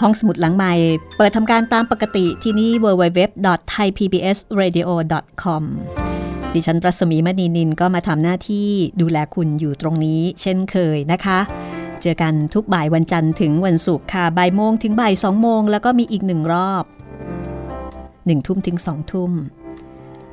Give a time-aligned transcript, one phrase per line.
[0.00, 0.74] ห้องสมุดหลังใหม่
[1.18, 5.62] เปิดทำการตามปกติที่นี่ www.thaipbsradio.com
[6.54, 8.68] ดิฉันรัศมีมณีนินก็มาทำหน้าที่
[9.00, 11.38] ดูแลคุณอยู่ตรงนี้ เช่นเคยนะคะ
[12.02, 16.84] เจอกันทุกบ่ายวันจันทร์ถึงวันศุกร์ค่ะบ่ายโมงถึงบ่ายสองโมงแล้วก็มีอีกหนึ่งรอบ
[18.26, 19.32] หนึ่งทุ่มถึงสองทุ่ม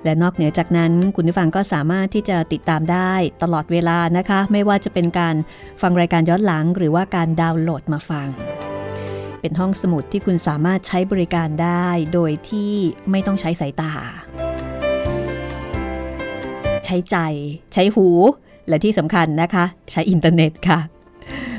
[0.04, 5.36] และนอกเหนือจากนั้นคุณผู้ฟังก็สามารถที่จะติดตามได้ตลอดเวลานะคะ ไม่ว่าจะเป็นการ
[5.82, 8.28] ฟังรายการย้อนหลังหรือว่าการดาวน์โหลดมาฟัง
[9.42, 12.74] เป็นห้องสมุดที่คุณสามารถใช้บริการได้โดยที่
[13.12, 13.94] ไม่ต้องใช้สายตา
[16.86, 17.18] ใช้ใจ
[17.74, 18.08] ใช้หู
[18.68, 20.80] และที่สำคัญนะคะ ใช้อินเทอร์เน็ตค่ะ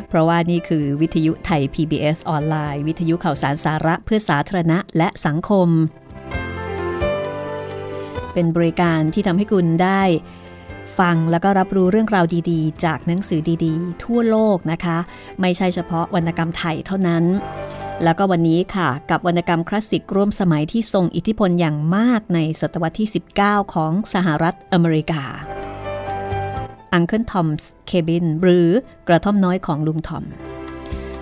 [0.08, 5.68] เพราะว่านี่คือวิทยุไทย PBS ออนไลน์ วิทยุข่าวสารสาระเพื่อสาธารณะและสังคม
[8.34, 10.02] เป็นบริการที่ทำให้คุณได้
[10.98, 14.98] ฟังแล้วก็รับรู้เรื่องราวดีๆ จากหนังสือดีๆ ทั่วโลกนะคะ
[15.40, 17.24] ไม่ใช่เฉพาะวรรณกรรมไทยเท่านั้น
[18.04, 23.08] แล้วก็วันนี้ค่ะ กับวรรณกรรมคลาสสิกร่วมสมัยที่ทรงอิทธิพลอย่างมากในศตวรรษที่
[23.40, 25.22] 19 ของสหรัฐอเมริกา
[26.96, 28.68] Uncle Tom's Cabin หรือ
[29.08, 30.24] กระท่อมน้อยของลุงทอม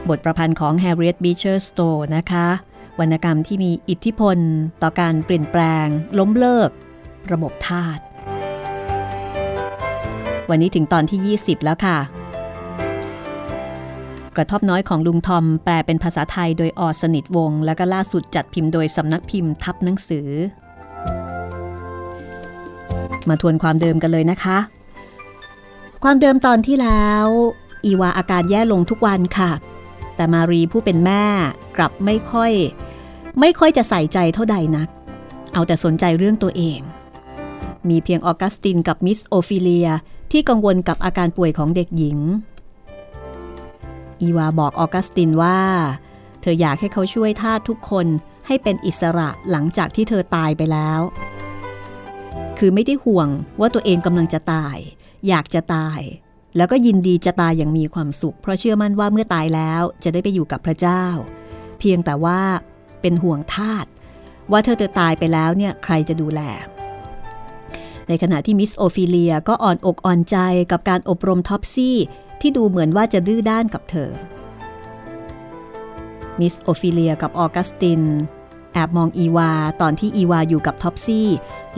[0.09, 2.47] บทประพันธ์ของ Harriet Beecher Stowe นะคะ
[3.01, 4.39] วรรณกรรมที่มีอิทธิพล
[4.83, 5.87] ต่อการเปลี่ยนแปลง
[6.19, 6.71] ล้มเลิก
[7.33, 7.99] ระบบทาส
[10.51, 11.99] วันนี้ถึงตอนที่ 20 แล้วค่ะ
[14.37, 20.29] กระทบน้อยของลุงทอมแปลเป็นภาษาไทยโดยออสนิทวง แล้วก็ล่าสุดจัดพิมพ์โดยสำนักพิมพ์ทับหนังสือ
[23.29, 24.59] มาทวนความเดิมกันเลยนะคะ
[26.03, 27.27] ความเดิมตอนที่แล้ว
[27.85, 29.51] อีวาอาการแย่ลงทุกวันค่ะ
[30.17, 31.25] แต่มารีผู้เป็นแม่
[31.77, 32.53] กลับไม่ค่อย
[33.41, 34.89] ไม่ค่อยจะใส่ใจเท่าใดนัก
[35.53, 36.81] เอาแต่สนใจเรื่องตัวเอง
[37.89, 39.89] มีเพียงออกัสตินกับมิสโอฟิเลีย
[40.31, 42.19] ที่กังวลกับอาการป่วยของเด็กหญิง
[44.21, 45.61] อีวาบอกออกัสตินว่า
[46.41, 48.07] เธออยากให้เขาช่วยทาสทุกคน
[48.47, 51.01] ให้เป็นอิสระหลังจากที่เธอตายไปแล้ว
[52.59, 53.29] คือไม่ได้ห่วง
[53.61, 54.77] ว่าตัวเองกำลังจะตาย
[55.29, 56.01] อยากจะตาย
[56.57, 61.05] แล้วก็ยินดีจะตายอย่างมีความสุข เพราะเชื่อมั่นว่าเมื่อตายแล้วจะได้ไปอยู่กับพระเจ้า
[61.79, 62.41] เพียงแต่ว่า
[63.01, 63.87] เป็นห่วงทาส
[64.53, 66.41] ว่าเธอจะตายไปแล้วเนี่ยใครจะดูแล
[68.11, 70.37] ในขณะที่มิสโอฟิเลียก็อ่อนอกอ่อนใจ
[70.71, 71.97] กับการอบรมท็อปซี่
[72.41, 74.11] ที่ดูเหมือนว่าจะดื้อด้านกับเธอ
[76.41, 78.03] มิสโอฟิเลียกับออกัสติน
[78.75, 81.29] แอบมองอีวาตอนที่อีวาอยู่กับท็อปซี่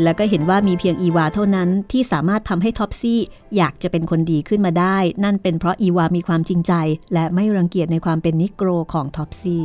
[0.02, 3.20] แล้วก็เห็นว่ามีเพียงอีวาเท่านั้นที่สามารถทำให้ท็อปซี่
[3.56, 6.73] อยากจะเป็นคนดีขึ้นมาได้ นั่นเป็นเพราะอีวามีความจริงใจ
[7.12, 9.64] และไม่รังเกียจในความเป็นนิโกรของท็อปซี่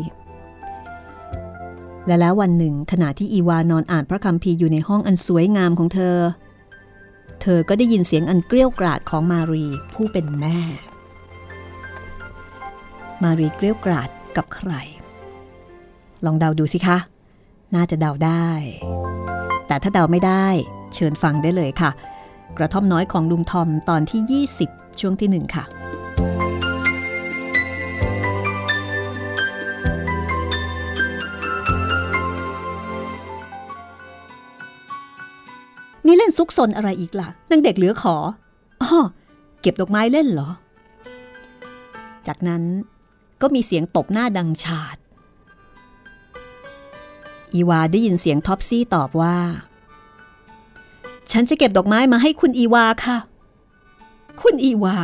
[2.08, 6.18] และแล้ววันหนึ่งขณะที่อีวานอนอ่านพระคัมภีร์อยู่ในห้องอันสวยงามของเธอ
[7.42, 10.60] เธอก็ได้ยินเสียงอันเกรี้ยวกราดของมารีผู้เป็นแม่
[13.24, 14.72] มารีเกรี้ยวกราดกับใคร
[16.26, 16.98] ลองเดาดูสิคะ
[17.76, 18.50] น่าจะเดาได้
[19.68, 20.48] แต่ถ้าเดาไม่ได้
[20.94, 21.92] เชิญฟังได้เลยค่ะ
[22.58, 25.64] กระท่อมน้อยของลุงทอมตอนที่ 20 ช่วงที่หนึ่งค่ะ
[36.08, 38.16] นี่เล่นซุกซนอะไรอีกล่ะนางเด็กเหลือขอ
[38.82, 38.98] อ้อ
[39.62, 40.50] เก็บดอกไม้เล่นเหรอ
[42.28, 42.64] จากนั้น
[43.42, 44.98] ก็มีเสียงตบหน้าดังฉาด
[47.54, 49.38] อีวาได้ยินเสียงท็อปซี่ตอบว่า
[51.32, 53.18] ฉันจะเก็บดอกไม้มาให้คุณอีวาค่ะ
[54.42, 54.96] คุณอีวา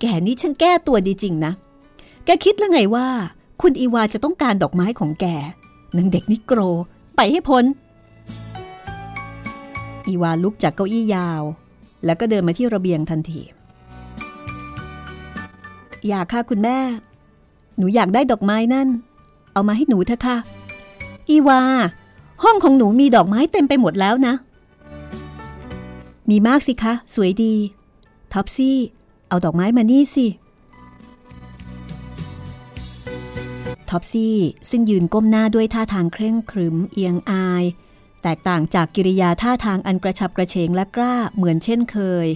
[0.00, 1.52] แกนี่ฉันแก้ตัวดีจริงนะ
[2.24, 3.06] แกคิดแล้วไงว่า
[3.62, 5.26] คุณอีวาจะต้องการดอกไม้ของแก
[5.96, 6.60] นางเด็กนิโกร
[7.16, 7.64] ไปให้พ้น
[10.08, 11.42] อีวาลุกจากเก้าอี้ยาว
[12.04, 13.40] แล้วก็เดินมาที่ระเบียงทันที
[16.08, 16.78] อยากค่ะคุณแม่
[17.76, 18.88] หนูอยากได้ดอกไม้นั่น
[19.52, 20.36] เอามาให้หนูเถอะค่ะ
[21.28, 21.60] อีวา
[22.44, 24.34] ห้องของหนูมีดอกไม้เต็มไปหมดแล้วนะ
[26.30, 27.54] มีมากสิคะ สวยดี
[28.32, 28.78] ท็อปซี่
[29.28, 30.26] เอาดอกไม้มานี่สิ
[33.90, 34.36] ท็อปซี่
[34.70, 37.64] ซึ่งยืนก้มหน้าด้วยท่าทางเคร่งขรึมเอียงอาย
[38.24, 42.26] แตกต่างจากกิริยาท่าทางอันกระฉับกระเฉงและกล้าเหมือนเช่นเคย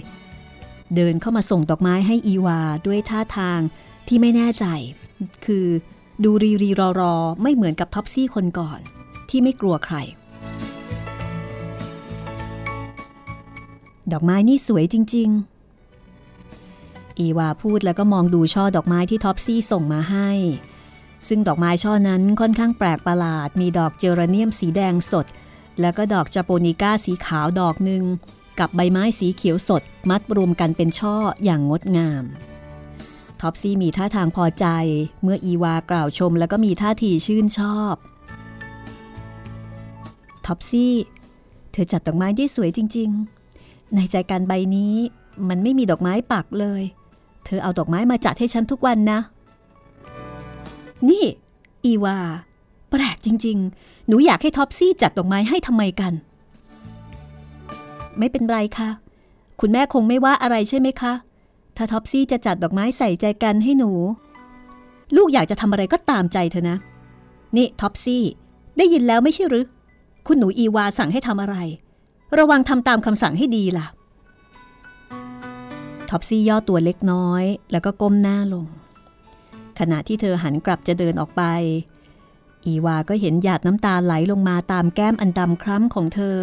[0.95, 3.59] เดินเข้ามาส่งดอกไม้ให้อีวาด้วยท่าทาง
[4.07, 4.65] ที่ไม่แน่ใจ
[5.45, 5.67] คือ
[6.23, 8.79] ดูรีรีรอรอไม่เหมือนกับท็อปซี่คนก่อน
[9.29, 9.95] ที่ไม่กลัวใคร
[14.11, 15.29] ดอกไม้นี่สวยจริง
[16.03, 20.29] ๆ อีวาพูดแล้วก็มองดูช่อดอกไม้ที่ท็อปซี่ส่งมาให้
[21.27, 25.25] ซึ่งดอกไม้ช่อนั้นค่อนข้างแปลกประหลาด มีดอกเจอราเนียมสีแดงสด
[25.81, 28.03] แล้วก็ดอก japonica สีขาวดอกหนึ่ง
[28.59, 32.23] กับใบไม้สีเขียวสดมัดรวมกันเป็นช่ออย่างงดงาม
[33.41, 34.65] ท็อปซี่มีท่าทางพอใจ
[35.23, 37.95] เมื่ออีวากล่าวชมแล้วก็มีท่าทีชื่นชอบ
[40.45, 40.93] ท็อปซี่
[41.71, 43.09] เธอจัดดอกไม้ได้สวยจริง
[43.53, 44.95] ๆ ในแจกันใบนี้
[45.49, 46.83] มันไม่มีดอกไม้ปักเลย
[47.45, 49.19] เธอเอาดอกไม้มาจัดให้ฉันทุกวันนะ
[51.09, 51.25] นี่
[51.85, 52.17] อีวา
[52.89, 56.13] แปลกจริง ๆ หนูอยากให้ท็อปซี่จัดดอกไม้ให้ทำไมกัน
[58.17, 58.89] ไม่เป็นไรค่ะ
[59.59, 61.13] คุณแม่คงไม่ว่าอะไรใช่ไหมคะ
[61.77, 63.91] ถ้าท็อปซี่จะจัดดอกไม้ใส่แจกันให้หนู
[65.15, 66.77] ลูกอยากจะทำอะไรก็ตามใจเธอนะ
[67.55, 68.23] นี่ท็อปซี่
[68.77, 69.65] ได้ยินแล้วไม่ใช่หรือ
[70.27, 71.55] คุณหนูอีวาสั่งให้ทำอะไร
[72.39, 73.85] ระวังทำตามคำสั่งให้ดีล่ะ
[76.09, 78.65] ท็อปซี่ย่อตัวเล็กน้อย แล้วก็ก้มหน้าลง
[79.79, 81.43] ขณะที่เธอหันกลับจะเดินออกไป
[82.65, 86.37] อีวาก็เห็นหยาดน้ำตาไหลลงมาตามแก้มอันดำคล้ำของเธอ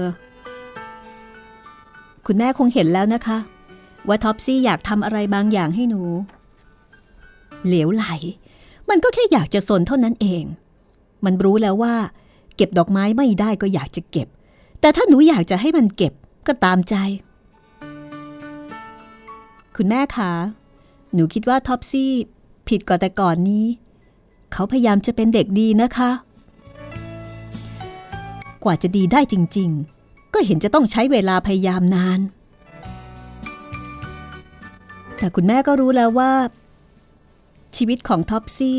[2.26, 3.38] คุณแม่คงเห็นแล้วนะคะ
[4.08, 6.02] ว่าท็อปซี่อยากทำอะไรบางอย่างให้หนู
[7.66, 8.04] เหลวไหล
[8.88, 10.44] มันก็แค่อยากจะซนเท่านั้นเอง
[11.25, 11.94] มันรู้แล้วว่า
[12.56, 14.28] เก็บดอกไม้ไม่ได้ก็อยากจะเก็บ
[14.80, 16.12] แต่ถ้าหนูอยากจะให้มันเก็บ
[16.46, 16.94] ก็ตามใจ
[19.76, 20.32] คุณแม่คะ
[21.14, 22.11] หนูคิดว่าท็อปซี่
[22.68, 23.64] ผิดกว่าแต่ก่อนนี้
[24.58, 26.10] เขาพยายามจะเป็นเด็กดีนะคะ
[28.64, 29.70] กว่าจะดีได้จริง
[30.02, 32.20] ๆ ก็เห็นจะต้องใช้เวลาพยายามนาน
[35.18, 36.32] แต่คุณแม่ก็รู้แล้วว่า
[37.76, 38.78] ชีวิตของท็อปซี่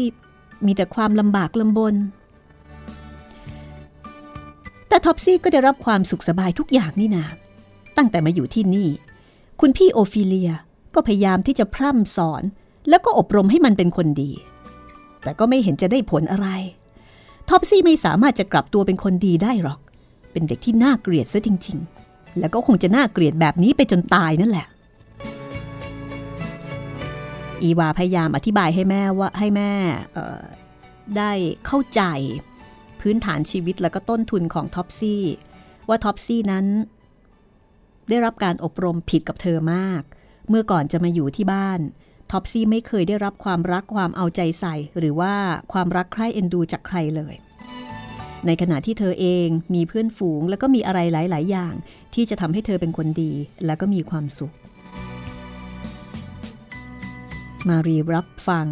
[0.65, 1.95] มีแต่ความลำบากลำบน
[4.87, 7.25] แต่ท็อปซี่ก็ได้รับความสุขสบายทุกอย่างนี่นา
[7.97, 8.87] ตั้งแต่มาอยู่ที่นี่
[9.61, 10.51] คุณพี่โอฟิเลีย
[10.95, 12.43] ก็พยายามที่จะพร่ำสอน
[12.89, 14.31] แล้วก็อบรมให้มันเป็นคนดี
[15.27, 16.47] แต่ก็ไม่เห็นจะได้ผลอะไร
[17.49, 19.79] ท็อปซี่ไม่สามารถจะกลับตัวเป็นคนดีได้หรอก
[20.31, 24.67] เป็นเด็กที่น่าเกลียดซะจริง ๆ แล้วก็คงจะน่าเกลียดแบบนี้ไปจนตายนั่นแหละ
[27.61, 29.71] อีวาพยายามอธิบายให้แม่ว่าให้แม่
[31.17, 31.31] ได้
[31.65, 32.01] เข้าใจ
[33.01, 35.23] พื้นฐานชีวิตแล้วก็ต้นทุนของท็อปซี่
[35.87, 36.65] ว่าท็อปซี่นั้น
[38.09, 40.01] ได้รับการอบรมผิดกับเธอมาก
[40.49, 41.79] เมื่อก่อนจะมาอยู่ที่บ้าน
[42.31, 45.33] ท็อปซี่ไม่เคยได้รับความรักความเอาใจใส่ หรือว่า
[45.73, 47.35] ความรักใคร่เอ็นดูจากใครเลย
[48.45, 51.73] ในขณะที่เธอเองมีเพื่อนฝูงแล้วก็มีอะไรหลาย ๆ อย่าง
[52.13, 53.31] ที่จะทำให้เธอเป็นคนดี
[53.65, 54.53] แล้วก็มีความสุข
[57.67, 58.67] มารีรับฟัง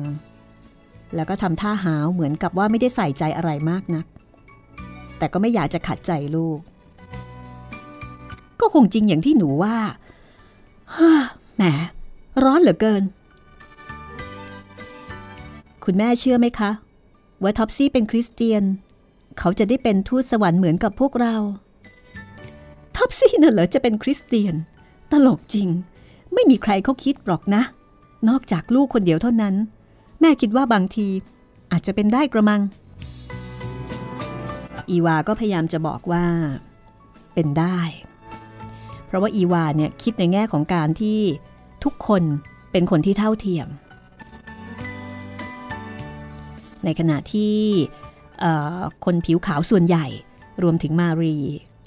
[1.16, 4.06] แล้วก็ทำท่าหาวเหมือนกับว่าไม่ได้ใส่ใจอะไรมากนัก
[5.18, 6.60] แต่ก็ไม่อยากจะขัดใจลูก
[8.60, 9.76] ก็คงจริงอย่างที่หนูว่า
[11.56, 11.64] แหม
[12.44, 13.04] ร้อนเหลือเกิน
[15.86, 16.72] คุณแม่เชื่อไหมคะ
[17.44, 18.64] ว่าท็อปซี่เป็นคริสเตียน
[19.40, 21.36] เขาจะได้เป็นทูตสวรรค์เหมือนกับพวกเรา
[22.96, 24.56] ท็อปซี่น่ะเหรอจะเป็นคริสเตียน
[25.12, 25.70] ตลกจริง
[26.34, 27.64] ไม่มีใครเขาคิดหรอกนะ
[28.30, 29.56] นอกจากลูกคนเดียวเท่านั้น
[30.22, 31.08] แม่คิดว่าบางที
[31.72, 32.62] อาจจะเป็นได้กระมัง
[34.90, 36.26] อีวาก็พยายามจะบอกว่า
[37.34, 37.80] เป็นได้
[39.06, 41.20] เพราะว่าอีวาเนี่ยคิดในแง่ของการที่
[41.84, 42.24] ทุกคน
[42.72, 43.68] เป็นคนที่เท่าเทียม
[46.86, 47.56] ในขณะที่
[49.06, 50.06] คนผิวขาวส่วนใหญ่
[50.64, 51.38] รวมถึงมารี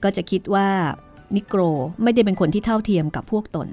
[0.05, 0.69] ก็จะคิดว่า
[1.35, 1.61] นิโกร
[2.03, 3.69] ไม่ได้เป็นคนที่เท่าเทียมกับพวกตน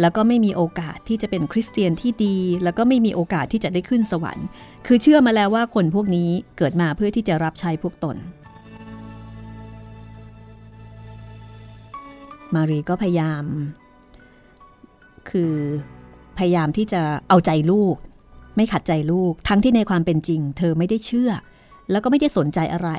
[0.00, 4.46] แล้วก็ไม่มีโอกาสที่จะเป็นคริสเตียนที่ดี แล้วก็ไม่มีโอกาสที่จะได้ขึ้นสวรรค์
[4.86, 8.16] คือเชื่อมาแล้วว่าคนพวกนี้เกิดมาเพื่อที่จะรับใช้พวกตน
[12.54, 13.44] มารีก็พยายาม
[15.30, 15.54] คือ
[16.38, 17.96] พยายามที่จะเอาใจลูก
[18.58, 21.30] ไม่ขัดใจลูก ทั้งที่ในความเป็นจริง เธอไม่ได้เชื่อ
[21.90, 22.90] แล้วก็ไม่ได้สนใจอะไร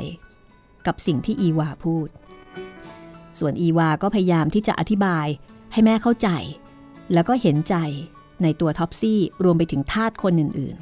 [0.85, 2.07] กับสิ่งที่อีวาพูด
[3.39, 5.27] ส่วนอีวาก็พยายามที่จะอธิบาย
[5.71, 6.29] ให้แม่เข้าใจ
[7.13, 7.75] แล้วก็เห็นใจ
[8.43, 10.75] ในตัวท็อปซี่รวมไปถึงทาสคนอื่น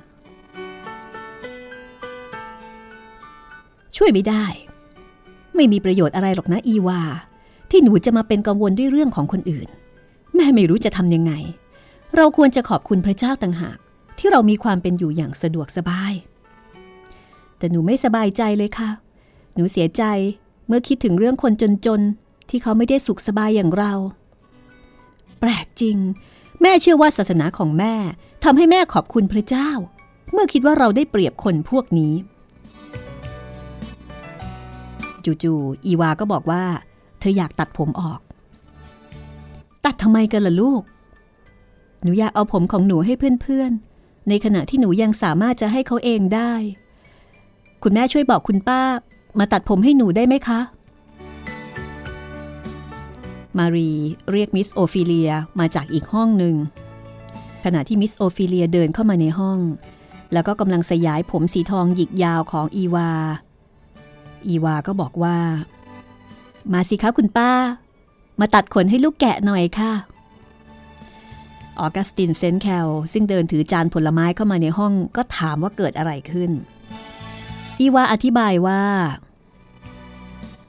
[3.16, 4.46] ๆ ช่วยไม่ได้
[5.56, 7.02] ไม่มีประโยชน์อะไรหรอกนะอีวา
[7.72, 9.68] ที่หนูจะมาเป็นกังวลด้วยเรื่องของคนอื่น
[10.36, 11.34] แม่ไม่รู้จะทำยังไง
[12.16, 13.78] เราควรจะขอบคุณพระเจ้าต่างหาก
[14.18, 16.14] ที่เรามีความเป็นอยู่อย่างสะดวกสบาย
[17.58, 18.90] แต่หนูไม่สบายใจเลยค่ะ
[19.56, 20.04] หนูเสียใจ
[20.68, 21.54] เมื่อคิดถึงเรื่องคน
[21.86, 23.94] จนๆ ที่เขาไม่ได้สุขสบายอย่างเรา
[25.40, 25.98] แปลกจริง
[26.62, 27.94] แม่เชื่อว่าศาสนาของแม่
[28.44, 29.70] ทำให้แม่ขอบคุณพระเจ้า
[30.32, 32.14] เมื่อคิดว่าเราได้เปรียบคนพวกนี้
[35.44, 36.64] จู่ๆอีวาก็บอกว่า
[37.20, 38.20] เธออยากตัดผมออก
[39.86, 40.82] ตัดทำไมกันล่ะลูก
[42.02, 43.97] หนูอยากเอาผมของหนูให้เพื่อนๆ
[44.30, 46.54] ในขณะที่หนูยังสามารถจะให้เขาเองได้
[47.84, 48.82] คุณแม่ช่วยบอกคุณป้า
[49.40, 50.60] มาตัดผมให้หนูได้ไหมคะ
[53.58, 53.92] มารี
[54.32, 56.56] เรียกมิสโอฟิเลียมาจากอีกห้องหนึ่ง
[57.66, 59.60] ขณะที่มิสโอฟิเลียเดินเข้ามาในห้อง
[60.34, 63.12] แล้วก็กำลังสยายผมสีทองหยิกยาวของอีวา
[64.48, 65.38] อีวาก็บอกว่า
[66.74, 67.52] มาสิคะคุณป้า
[68.40, 69.94] มาตัดขนให้ลูกแกะหน่อยค่ะ
[71.80, 76.52] ออกัสตินเซนแคลซึ่งเดินถือจานผลไม้เข้ามาในห้องก็ถามว่าเกิดอะไรขึ้น
[77.80, 78.82] อีวาอธิบายว่า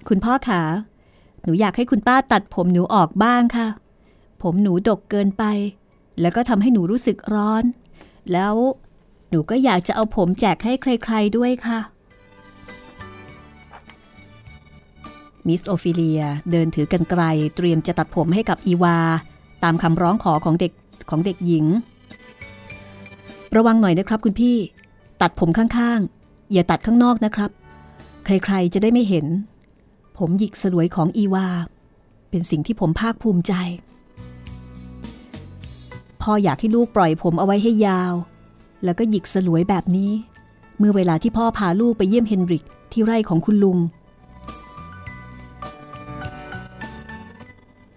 [0.08, 0.62] คุณพ่อคะ
[1.42, 3.68] หนูอยากให้คุณป้าตัดผมหนูออกบ้างค่ะ
[4.42, 5.44] ผมหนูดกเกินไป
[6.20, 7.64] แล้วก็ทำให้หนูรู้สึกร้อน
[8.32, 8.54] แล้ว
[9.30, 11.80] หนูก็อยากจะเอาผมแจกให้ใคร ๆด้วยค่ะ
[15.46, 17.22] มิสโอฟิเลียเดินถือกรรไกร
[17.56, 18.98] เตรียมจะตัดผมให้กับอีวา
[19.62, 20.72] ตามคำร้องขอของเด็ก
[21.10, 21.66] ของเด็กหญิง
[23.56, 24.56] ระวังหน่อยนะครับคุณพี่
[25.20, 27.50] ตัดผมข้างๆ อย่าตัดข้างนอกนะครับ
[28.24, 29.26] ใครๆจะได้ไม่เห็น
[30.18, 31.46] ผมหยิกสลวยของอีวา
[32.30, 33.52] เป็นสิ่งที่ผมภาคภูมิใจ
[36.22, 38.14] พ่ออยากให้ลูกปล่อยผมเอาไว้ให้ยาว
[38.84, 40.10] แล้วก็หยิกสลวยแบบนี้
[40.78, 43.78] เมื่อเวลาที่พ่อพาลูกไปเยี่ยมเฮนริกที่ไร่ของคุณลุง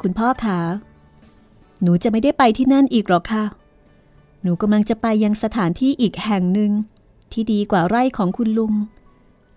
[0.02, 0.60] คุณพ่อคะ
[1.82, 3.44] หนูจะไม่ได้ไปที่นั่นอีกหรอกค่ะ
[4.42, 6.72] หนูกำลังจะไปยังสถานที่อีกแห่งหนึ่ง
[7.32, 8.74] ที่ดีกว่าไร่ของคุณลุง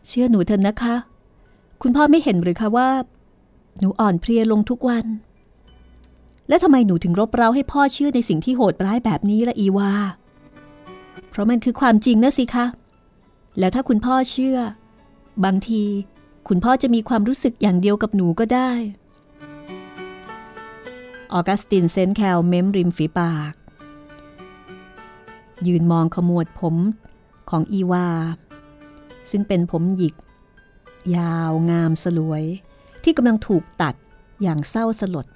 [0.09, 0.95] เชื่อหนูเถอะนะคะ
[1.83, 2.88] คุณพ่อไม่เห็นหรือคะว่า
[3.81, 5.07] หนูอ่อนเพลียลงทุกวัน
[6.49, 9.93] และทำไมหนูถึงรบเร้าให้พ่อเชื่อในสิ่งที่โหดร้ายแบบนี้ละอีวา
[11.31, 12.66] เพราะมันคือความจริงนะสิคะ
[13.59, 14.59] แล้วถ้าคุณพ่อเชื่อ
[15.45, 15.83] บางที
[16.49, 18.71] คุณพ่อจะมีความรู้สึกอย่างเดียวกับหนูก็ได้
[21.37, 23.55] ออกัสตินเซนแคลเม้มริมฝีปาก
[25.67, 26.76] ยืนมองขมวดผม
[27.50, 28.09] ของอีวา
[29.31, 30.14] ซึ่งเป็นผมหยิก
[31.17, 32.43] ยาวงามสลวย
[33.03, 33.95] ที่กำลังถูกตัด
[34.43, 35.26] อย่างเศร้าสลด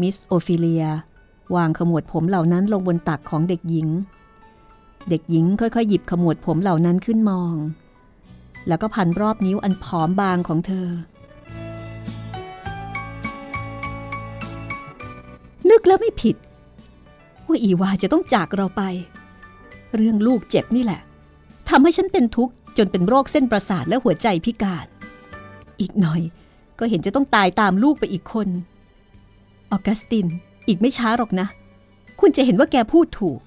[0.00, 0.84] มิสโอฟิเลีย
[1.56, 3.88] วางขมวดผมเหล่านั้นลงบนตักของเด็กหญิง
[5.08, 7.54] เด็กหญิงค่อยๆ หยิบขมวดผมเหล่านั้นขึ้นมอง
[8.68, 10.88] แล้วก็พันรอบนิ้วอันผอมบางของเธอ
[15.70, 16.36] นึกแล้วไม่ผิด
[17.46, 18.82] ว่าอีวาจะต้องจากเราไป
[19.96, 21.00] เรื่องลูกเจ็บนี่แหละ
[21.68, 24.86] ทำให้ฉันเป็นทุกข์จนเป็นโรคเส้นประสาทและหัวใจพิการ
[25.80, 26.20] อีกหน่อย
[26.78, 28.48] ก็เห็นจะต้องตายตามลูกไปอีกคน
[29.70, 30.26] ออกัสติน
[30.68, 31.46] อีกไม่ช้าหรอกนะ
[32.20, 33.40] คุณจะเห็นว่าแกพูดถูก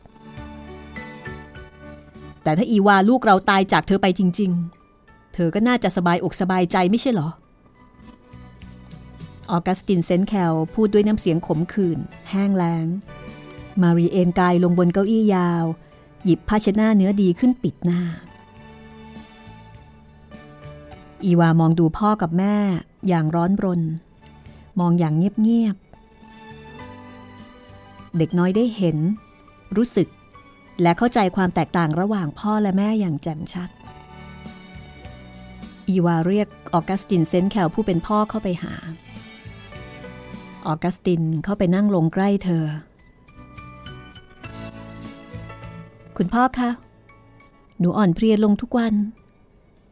[2.43, 4.51] แต่ถ้าอีวาลูกเราตายจากเธอไปจริง
[4.93, 7.29] ๆ เธอก็น่าจะสบายอกสบายใจไม่ใช่หรอ
[9.49, 12.85] ออกัสตินเซนแคลพูดด้วยน้ำเสียงขมขื่นแห้งแล้ง
[13.81, 15.65] มารีเอนกายลงบนเก้าอี้ยาว
[16.25, 18.01] หยิบผ้าเช็ดหน้าเนื้อดีขึ้นปิดหน้า
[21.23, 22.55] อีวามองดูพ่อกับแม่
[23.07, 23.81] อย่างร้อนรน
[24.79, 28.97] มองอย่างเงียบๆ เด็กน้อยได้เห็น
[29.75, 30.07] รู้สึก
[30.81, 33.69] และเข้าใจความแตกต่างระหว่างพ่อและแม่อย่างแจ่มชัด
[35.89, 38.73] อีวาเรียกออกัสตินเซนแคลผู้เป็นพ่อเข้าไปหา
[40.67, 42.65] ออกัสตินเข้าไปนั่งลงใกล้เธอ
[46.17, 46.69] คุณพ่อคะ
[47.79, 48.93] หนูอ่อนเพลียลงทุกวัน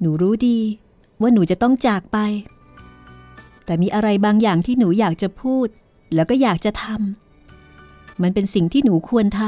[0.02, 0.60] หนูรู้ดี
[1.22, 2.18] ว่าหนูจะต้องจากไป
[3.66, 5.68] แต่มีอะไรบางอย่างที่หนูอยากจะพูด
[6.16, 9.42] แล้วก็อยากจะทำ มันเป็นสิ่งที่หนูควรท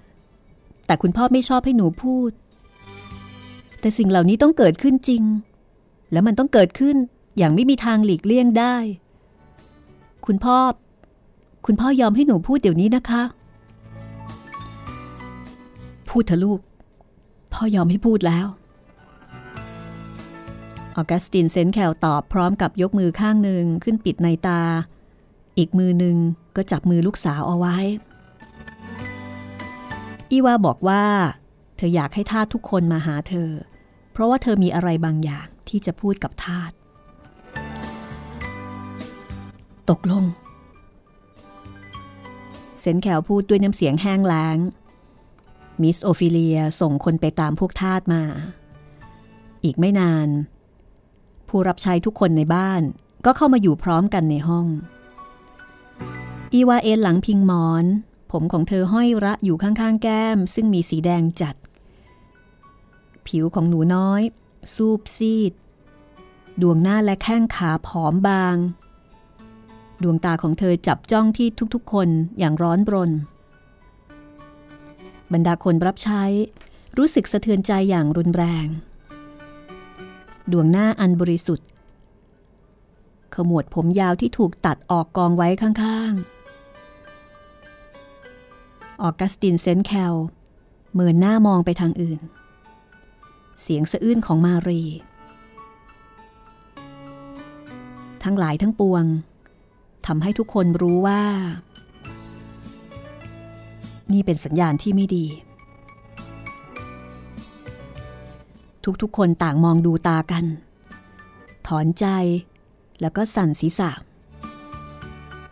[0.00, 2.30] ำ แต่คุณพ่อไม่ชอบให้หนูพูด
[3.80, 5.22] แต่สิ่งเหล่านี้ต้องเกิดขึ้นจริง
[6.12, 6.96] แล้วมันต้องเกิดขึ้น
[7.38, 8.76] อย่างไม่มีทางหลีกเลี่ยงได้
[10.26, 10.56] คุณพ่อ
[11.66, 13.22] คุณพ่อยอมให้หนูพูดเดี๋ยวนี้นะคะ
[16.08, 16.60] พูดเถอะลูก
[17.52, 18.46] พ่อยอมให้พูดแล้ว
[20.96, 24.62] ออกัสตินเซนแคลตอบพร้อมกับยกมือข้างหนึ่งขึ้นปิดในตา
[25.58, 26.16] อีกมือหนึ่ง
[26.56, 27.76] ก็จับมือลูกสาวเอาไว้
[30.30, 31.04] อีวาบอกว่า
[31.76, 33.50] เธออยากให้ทาสทุกคนมาหาเธอ
[34.12, 36.70] เพราะว่าเธอมีอะไรบางอย่างที่จะพูดกับทาส
[39.90, 40.24] ตกลง
[42.80, 44.58] เซนแคลพูดด้วยน้ำเสียงแห้งแล้ง
[45.82, 48.22] มิสโอฟิเลียส่งคนไปตามพวกทาสมา
[49.64, 50.28] อีกไม่นาน
[51.48, 52.82] ผู้รับใช้ทุกคนในบ้าน
[53.24, 54.66] ก็เข้ามาอยู่พร้อมกันในห้อง
[56.52, 57.84] อีวาเอนหลังพิงหมอน
[58.30, 61.56] ผมของเธอห้อยระอยู่ข้างๆ แก้ม ซึ่งมีสีแดงจัด
[63.26, 64.22] ผิวของหนูน้อย
[64.74, 65.52] ซูบซีด
[66.60, 68.56] ดวงหน้าและแข้งขาผอมบาง
[70.02, 73.10] ดวงตาของเธอจับจ้องที่ทุกๆ คนอย่างร้อนรน
[75.32, 76.22] บรรดาคนรับใช้
[76.98, 78.66] รู้สึกสะเทือนใจอย่างรุนแรง
[80.52, 81.68] ดวงหน้าอันบริสุทธิ์
[83.34, 86.42] ขมวดผมยาวที่ถูกตัดออกกองไว้ข้างๆ
[89.02, 90.14] ออกัสตินเซนแคล
[90.94, 92.20] เมินหน้ามองไปทางอื่น
[93.62, 94.82] เสียงสะอื้นของมารี
[98.22, 99.04] ทั้งหลายทั้งปวง
[100.06, 101.22] ทำให้ทุกคนรู้ว่า
[104.12, 105.26] นี่เป็นสัญญาณที่ไม่ดี
[109.02, 110.44] ทุกๆคนต่างมองดูตากัน
[111.66, 112.06] ถอนใจ
[113.00, 113.90] แล้วก็สั่นศีรษะ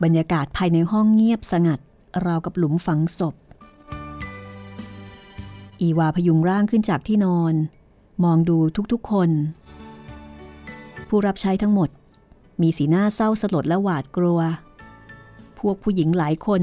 [0.02, 1.80] บรรยากาศภายในห้องเงียบสงัด
[2.26, 3.34] ราวกับหลุมฝังศพ
[5.80, 7.54] อีวาพยุงร่างขึ้นจากที่นอน
[8.24, 8.58] มองดู
[8.92, 9.30] ทุกๆคน
[11.08, 11.88] ผู้รับใช้ทั้งหมด
[12.60, 14.40] มีสีหน้าเศร้าสลดและหวาดกลัว
[15.58, 16.62] พวกผู้หญิงหลายคน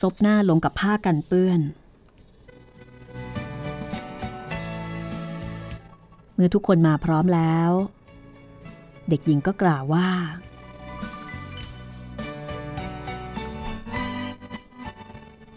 [0.00, 1.60] ซบหน้าลงกับผ้ากันเปื้อน
[6.34, 7.70] เมื่อทุกคนมาพร้อมแล้ว
[9.08, 10.08] เด็กหญิงก็กล่าวว่า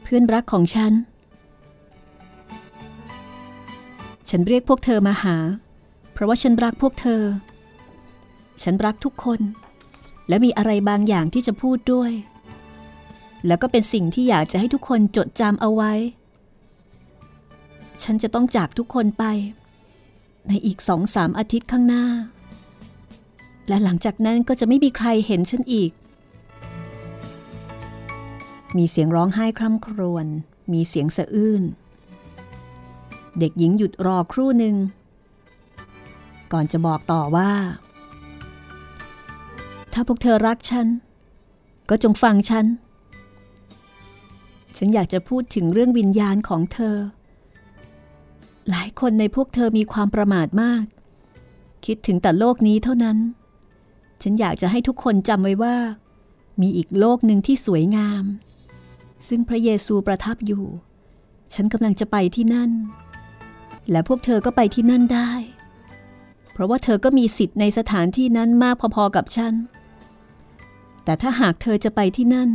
[0.01, 0.93] เพื่อนรักของฉัน
[4.29, 5.38] ฉันเรียกพวกเธอมาหา
[6.13, 7.21] เพราะว่าฉันรักพวกเธอ
[8.63, 9.41] ฉันรักทุกคน
[10.28, 12.12] และมีอะไรบางอย่างที่จะพูดด้วย
[13.47, 15.93] แล้วก็เป็นสิ่งที่อยากจะให้ทุกคนจดจำเอาไว้
[18.04, 19.24] ฉันจะต้องจากทุกคนไป
[20.47, 22.06] ในอีกสองสามอาทิตย์ข้างหน้า
[23.67, 25.91] และหลังจากนั้นก็จะไม่มีใครเห็นฉันอีก
[28.78, 30.26] มีเสียงร้องไห้คร่ำครวญ
[30.74, 31.63] มีเสียงสะอื้น
[33.39, 34.76] เด็กหญิงหยุดรอครู่หนึ่ง
[36.54, 37.52] ก่อนจะบอกต่อว่า
[39.93, 40.88] ถ้าพวกเธอรักฉัน
[41.89, 42.65] ก็จงฟังฉัน
[44.77, 46.97] ฉันอยากจะพูดถึงเรื่องวิญญาณของเธอ
[48.69, 50.86] หลายคนในพวกเธอมีความประมาทมาก
[51.86, 53.17] คิดถึงแต่โลกนี้เท่านั้น
[54.21, 55.75] ฉันอยากจะให้ทุกคนจำไว้ว่า
[56.62, 58.23] มีอีกโลกหนึ่งที่สวยงาม
[59.27, 60.65] ซึ่งพระเยซูประทับอยู่
[61.54, 62.71] ฉันกำลังจะไปที่นั่น
[63.91, 65.32] และพวกเธอก็ไปที่นั่นได้
[66.51, 69.54] เพราะว่าเธอก็มีสิทธิ์ในสถานที่นั้นมากพอๆกับฉัน
[71.03, 72.49] แต่ถ้าหากเธอจะไปที่นั่น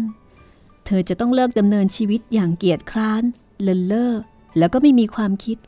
[0.87, 3.23] เธอจะต้องเลิกดำเนินชีวิตอย่างเกียจคร้าน
[3.63, 4.13] เลินเล่อ
[4.59, 5.59] แล้วก็ไม่มีความคิด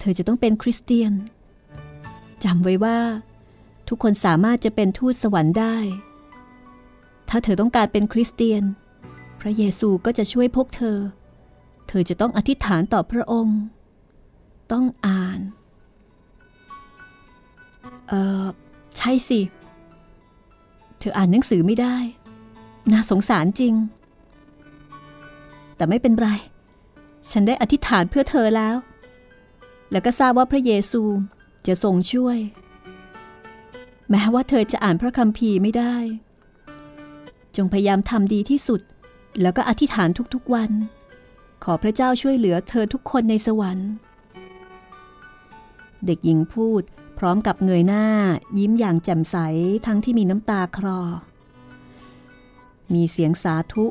[0.00, 1.12] เธอจะต้องเป็นคริสเตียน
[2.44, 2.98] จำไว้ว่า
[3.88, 5.76] ทุกคนสามารถจะเป็นทูตสวรรค์ได้
[7.28, 8.62] ถ้าเธอต้องการเป็นคริสเตียน
[9.40, 10.98] พระเยซูก็จะช่วยพวกเธอ
[11.88, 13.60] เธอจะต้องอธิษฐานต่อพระองค์
[14.72, 15.40] ต้องอ่าน
[18.08, 18.44] เออ
[18.96, 21.96] ใช่สิเเธออ่านหนังสือไม่ได้
[22.92, 23.74] น่าสงสารจริง
[25.76, 26.28] แต่ไม่เป็นไร
[27.30, 28.76] ฉันได้อธิษฐานเพื่อเธอแล้ว
[29.90, 31.02] แล้วก็ทราบว่าพระเยซู
[31.66, 32.38] จะทรงช่วย
[34.10, 35.96] แม้ว่าเธอจะอ่านพระคัมภีร์ไม่ได้
[37.56, 38.80] จงพยายามทำดีที่สุด
[39.42, 40.70] แล้วก็อธิษฐานทุกๆวัน
[41.64, 43.90] ขอพระเจ้าช่วยเหลือเธอทุกคนในสวรรค์
[46.06, 46.82] เด็กหญิงพูด
[47.18, 48.04] พร้อมกับเงยหน้า
[48.58, 49.36] ยิ้มอย่างแจ่มใส
[49.86, 51.00] ทั้งที่มีน้ำตาคลอ
[52.94, 53.84] มีเสียงสาธุ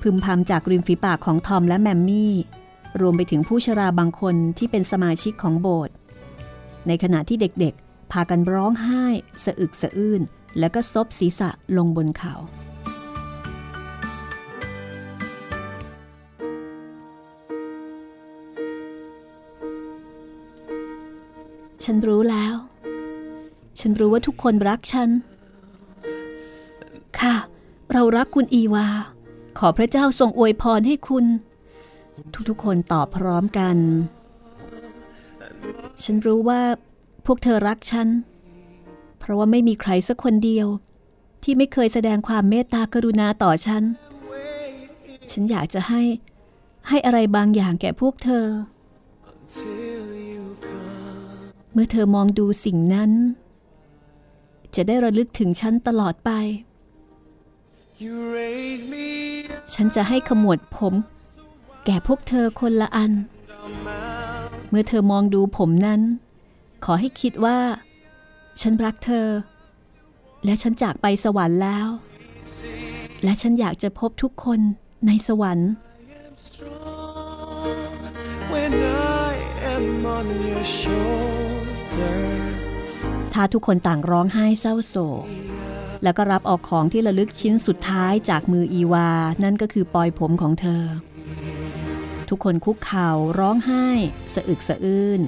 [0.00, 2.34] พึมพำจากริมฝีปากของทอมและแมมมี่
[3.00, 5.94] รวมไปถึงผู้ชราบางคนที่เป็นสมาชิกของโบสถ์
[6.86, 9.04] ในขณะที่เด็กๆ พากันร้องไห้
[9.44, 10.22] สะอึกสะอื้น
[10.58, 12.34] แล้วก็ซบศีรษะลงบนเขา
[21.84, 22.54] ฉันรู้แล้ว
[23.80, 25.08] ฉันรู้ว่าทุกคนรักฉัน
[27.20, 27.34] ค่ะ
[27.92, 28.86] เรารักคุณอีวา
[29.58, 31.26] ขอพระเจ้าทรงอวยพรให้คุณ
[32.48, 33.76] ทุกๆคนตอบพร้อมกัน
[36.04, 36.60] ฉันรู้ว่า
[37.26, 38.08] พวกเธอรักฉัน
[39.18, 40.66] เพราะว่าไม่มีใครสักคนเดียว
[41.42, 43.82] ที่ไม่เคยแสดงความเมตตากรุณาต่อฉัน
[45.30, 46.02] ฉันอยากจะให้
[46.88, 48.46] ให้อะไรบางอย่างแก่พวกเธอ
[51.72, 53.10] เมื่อเธอมองดูสิ่งนั้น
[54.74, 56.30] จะได้ระลึกถึงฉันตลอดไป
[58.02, 59.08] You raise me
[59.74, 60.94] ฉันจะให้ขมวดผม
[61.84, 63.12] แก่พวกเธอคนละอัน
[64.70, 66.00] เมื่อเธอมองดูผมนั้น
[66.84, 67.58] ขอให้คิดว่า
[68.60, 69.26] ฉันรักเธอ
[70.44, 71.88] และฉันจากไปสวรรค์แล้ว
[73.24, 74.60] และฉันอยากจะพบทุกคน
[75.06, 75.70] ในสวรรค์
[78.52, 78.72] when
[79.24, 79.32] I
[79.74, 81.41] am on your shoulder.
[83.34, 85.24] ถ้าทุกคนต่างร้องไห้เศร้าโศก
[86.02, 89.10] แล้วก็รับเออกของที่ระลึกชิ้นสุดท้ายจากมืออีวา
[89.44, 90.84] นั่นก็คือปลอยผมของเธอ
[92.28, 93.86] ทุกคนคุกเข่าร้องไห้
[94.34, 95.20] สะอึกสะอื้น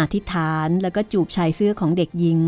[0.00, 2.40] อธิษฐานแล้วก็จูบชายเสื้อของเด็กหญิง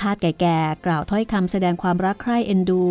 [0.00, 2.84] ทาสแก่ๆกล่าวถ้อยคำแสดงความรักใคร่เอ็นดู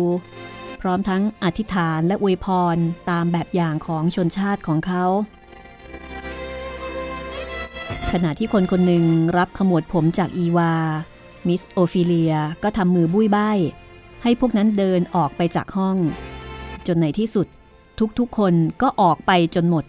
[0.80, 2.76] พร้อมทั้งอธิษฐานและอวยพร
[3.10, 5.04] ตามแบบอย่างของชนชาติของเขา
[8.12, 9.04] ขณะที่คนคนหนึ่ง
[9.38, 10.72] รับขมวดผมจากอีวา
[11.48, 13.50] มิสโอฟิเลียก็ทำมือบุ้ยใบ้
[14.22, 15.96] ให้พวกนั้นเดินออกไปจากห้อง
[16.86, 17.46] จนในที่สุด
[18.18, 19.84] ทุกๆคนก็ออกไปจนหมด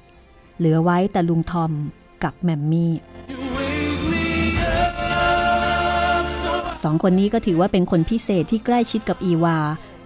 [0.58, 1.72] เหลือไว้แต่ลุงทอม
[2.24, 2.94] กับแมมมี่
[6.84, 9.58] สองคนนี้ก็ถือว่าเป็นคนพิเศษที่ใกล้ชิดกับอีวา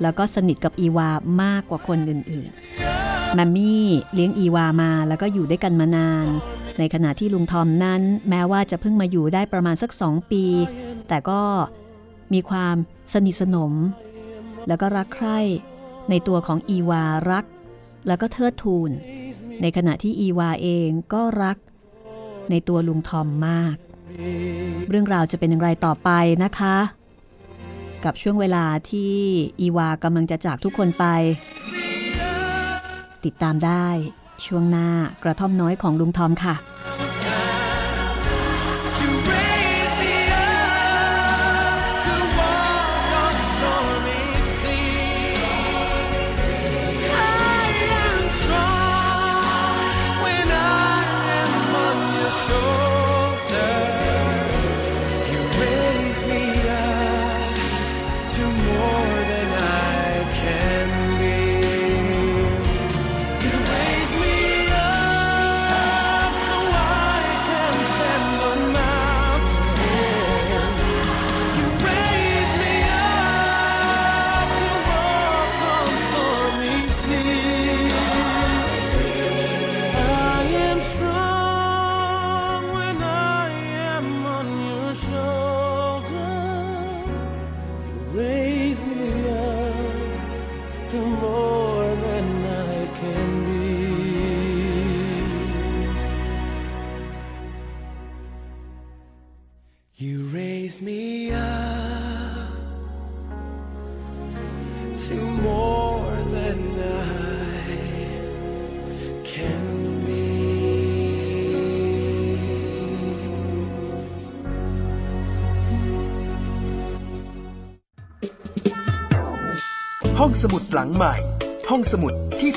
[0.01, 1.09] แล้วก็สนิทกับอีวา
[1.41, 6.27] มากกว่าคนอื่นๆ แมมมี่เลี้ยงอีวามาแล้วก็อยู่ด้วยกันมานาน
[6.79, 10.43] ในขณะที่ลุงทอมนั้น แม้ว่าจะเพิ่งมาอยู่ได้ประมาณสักสองปี
[11.07, 11.41] แต่ก็
[12.33, 12.75] มีความ
[13.13, 13.73] สนิทสนม
[14.67, 15.39] แล้วก็รักใคร่
[16.09, 17.45] ในตัวของอีวารัก
[18.07, 18.91] แล้วก็เทิดทูน
[19.61, 21.57] ในขณะที่อีวาเองก็รัก
[22.49, 23.75] ในตัวลุงทอมมาก
[24.89, 26.09] เรื่องราวจะเป็นอย่างไรต่อไป
[26.43, 26.77] นะคะ
[28.05, 29.13] กับช่วงเวลาที่
[29.61, 31.05] อีวากำลังจะจากทุกคนไป
[33.25, 33.87] ติดตามได้
[34.45, 34.87] ช่วงหน้า
[35.23, 36.55] กระท่อมน้อยของลุงทอมค่ะ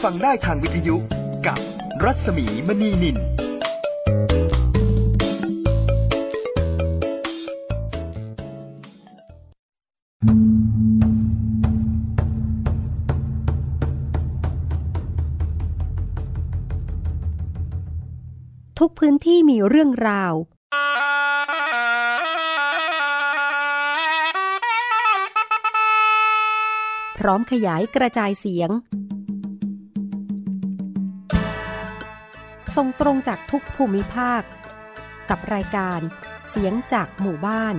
[0.02, 0.96] ฟังได้ทางวิทยุ
[1.46, 1.58] กับ
[2.04, 3.16] รัศมีมณีนิน
[18.78, 20.34] ทุกพื้นที่มีเรื่องราว
[27.18, 28.70] พร้อมขยายกระจายเสียง
[32.76, 34.42] ส่งตรงจากทุกภูมิภาค
[35.30, 36.00] กับรายการ
[36.48, 37.74] เสียงจากหมู่บ้าน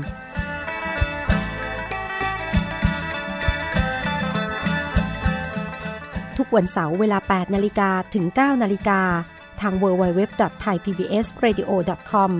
[6.37, 9.01] ทุกวันเสาร์เวลา 8 นาฬิกาถึง 9 นาฬิกา
[9.61, 12.31] ทาง www.thaipbsradio.com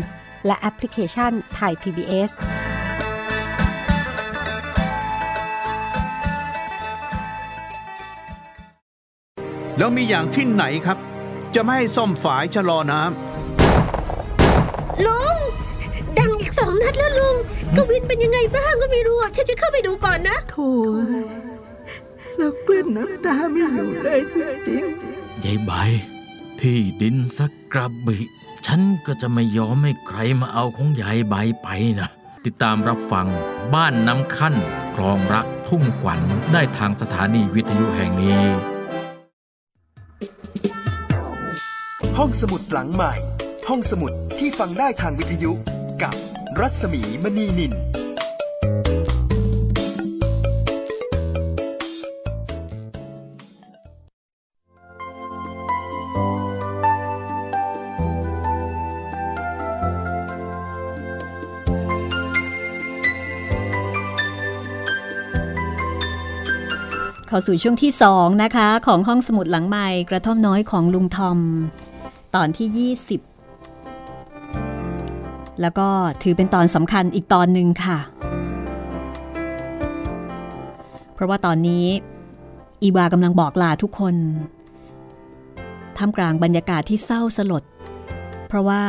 [0.45, 2.31] และแอปพลิเคชัน Thai PBS
[9.77, 10.97] แล้วมีอย่างที่ไหนครับ
[11.55, 13.01] จะไม่ให้ซ่อมฝายชะลอน้
[15.05, 15.37] ลุง
[16.17, 17.35] ดังอีกสองนัดแล้วลุง
[17.75, 20.71] กวินเป็นยังไงบ้างก็ไม่รู้อะฉันจะเข้าไปดูก่อนนะโถ่
[22.37, 24.21] แล้วกลั้นน้ำตาไม่อยู่เลย
[24.67, 24.83] จริง
[25.43, 25.71] ยายใบ
[26.59, 28.17] ที่ดินสักกระบิ
[28.65, 31.67] ฉันก็จะไม่ยอมให้ใครมาเอาของยายใบไป
[31.99, 32.09] นะ
[32.45, 33.27] ติดตามรับฟัง
[33.73, 34.55] บ้านน้ำขั้น
[34.95, 36.19] คลองรักทุ่งขวัญ
[36.53, 38.43] ได้ทางสถานีวิทยุแห่งนี้
[42.17, 43.13] ห้องสมุดหลังใหม่
[43.69, 45.51] ห้องสมุดที่ฟังได้ทางวิทยุ
[46.03, 46.15] กับ
[46.59, 47.73] รัศมีมณีนิน
[67.27, 71.39] เข้าสู่ช่วงที่ 2 นะคะ ของห้องสมุดหลังใหม่กระท่อมน้อยของลุงทอม
[72.35, 73.21] ตอนที่ 20
[75.61, 75.87] แล้วก็
[76.23, 77.99] ถือเป็นตอนสำคัญอีกตอนหนึ่งค่ะ
[81.13, 81.85] เพราะว่าตอนนี้
[82.83, 84.15] อีวากำลังบอกลาทุกคน
[85.97, 87.63] ท่ามกลางบรรยากาศที่เศร้าสลด
[88.47, 88.83] เพราะว่า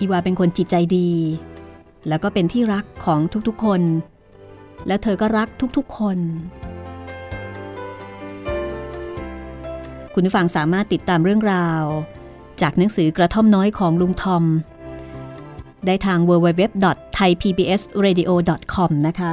[0.00, 1.10] อีวาเป็นคนจิตใจดี
[2.08, 3.80] แล้วก็เป็นที่รักของทุกๆคน
[4.86, 6.18] และเธอก็รักทุกๆคน
[10.14, 11.84] คุณผู้ฟังสามารถติดตามเรื่องราว
[12.62, 14.44] จากหนังสือกระท่อมน้อยของลุงทอม
[15.86, 19.32] ได้ทาง www.thaipbsradio.com นะคะ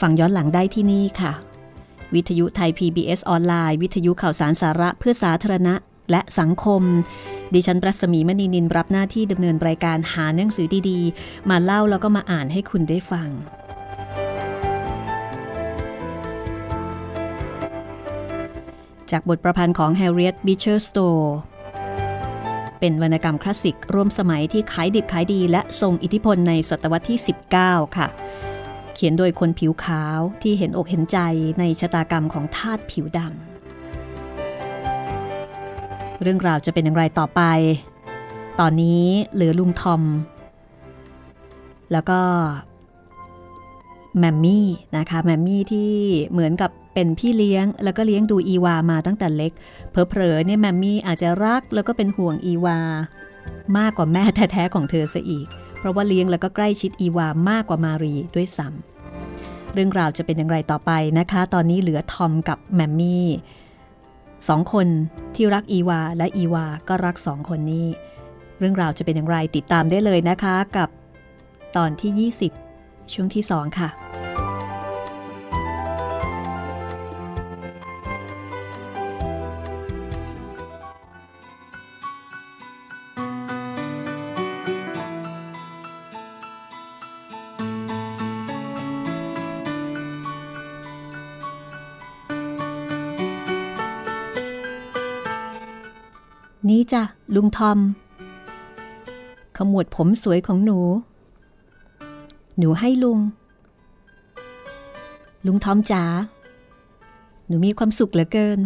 [0.00, 1.32] ฟังย้อนหลังได้ที่นี่ค่ะ
[2.14, 5.74] วิทยุไทย PBS ออนไลน์ วิทยุข่าวสารสาระเพื่อสาธารณะ
[6.10, 6.82] และสังคม
[7.54, 13.28] ดิฉันปรัศมีมณีนินรับหน้าที่ดำเนินรายการหาหนังสือดีๆ มาเล่าแล้วก็มาอ่านให้คุณได้ฟัง
[19.10, 21.26] จากบทประพันธ์ของ Harriet Beecher Stowe
[22.80, 27.18] เป็นวรรณกรรมคลาสสิกร่วมสมัยที่ขายดิบขายดีและทรงอิทธิพลในศตวรรษที่
[27.58, 28.06] 19 ค่ะ
[28.94, 31.18] เขียนโดยคนผิวขาวที่เห็นอกเห็นใจ
[31.58, 37.40] ในชะตากรรมของทาสผิวดำ เรื่องราวจะเป็นอย่างไรต่อไป
[38.60, 40.02] ตอนนี้เหลือลุงทอม
[41.92, 42.20] แล้วก็
[44.18, 44.66] แมมมี่
[44.96, 45.90] นะคะแมมมี่ที่
[46.30, 49.52] เหมือนกับ เป็นพี่เลี้ยง แล้วก็เลี้ยงดูอีวามาตั้งแต่เล็ก
[49.90, 52.78] เพลอๆเนี่ยแมมมี่อาจจะรักแล้วก็เป็นห่วงอีวา
[53.78, 55.46] มากกว่าแม่แท้ๆของเธอซะอีก
[55.78, 63.26] เพราะว่าเลี้ยงแล้วก็ใกล้ชิดอีวามากกว่ามารีด้วยซ้ำเรื่องราวจะเป็นอย่างไรต่อไปนะคะ ตอนนี้เหลือทอมกับแมมมี่
[64.48, 64.86] สองคน
[65.34, 67.86] ที่รักอีวาและอีวาก็รักสองคนนี้
[68.58, 70.88] เรื่องราวจะเป็นอย่างไรติดตามได้เลยนะคะกับ
[71.76, 72.30] ตอนที่
[72.68, 73.90] 20 ช่วงที่ 2 ค่ะ
[96.92, 97.02] จ้ะ
[97.34, 97.78] ลุงทอม
[99.56, 100.78] ขมวดผมสวยของหนู
[102.58, 103.18] หนูให้ลุง
[105.46, 106.04] ลุงทอมจ๋า
[107.46, 108.58] หนูมีความสุขเหลือเกิน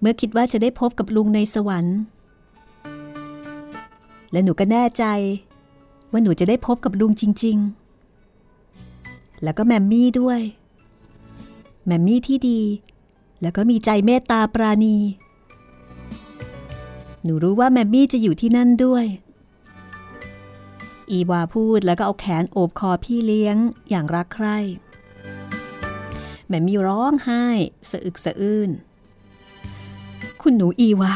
[0.00, 1.98] เมื่อคิดว่าจะได้พบกับลุงในสวรรค์
[4.32, 5.04] และหนูก็แน่ใจ
[6.10, 7.56] ว่าหนูจะได้พบกับลุงจริง
[8.50, 10.40] ๆ แล้วก็แมมมี่ด้วย
[11.86, 12.60] แมมมี่ที่ดี
[13.42, 14.96] แล้วก็มีใจเมตตาปราณี
[17.24, 19.04] หนูรู้ว่าแมมมี่จะอยู่ที่นั่นด้วย
[21.10, 23.56] อีวาพูดแล้วก็เอาแขนโอบคอพี่เลี้ยง
[23.90, 24.58] อย่างรักใคร่
[26.48, 27.46] แมมมี่ร้องไห้
[27.90, 28.70] สะอึกสะอื้น
[30.42, 31.14] คุณหนูอีวา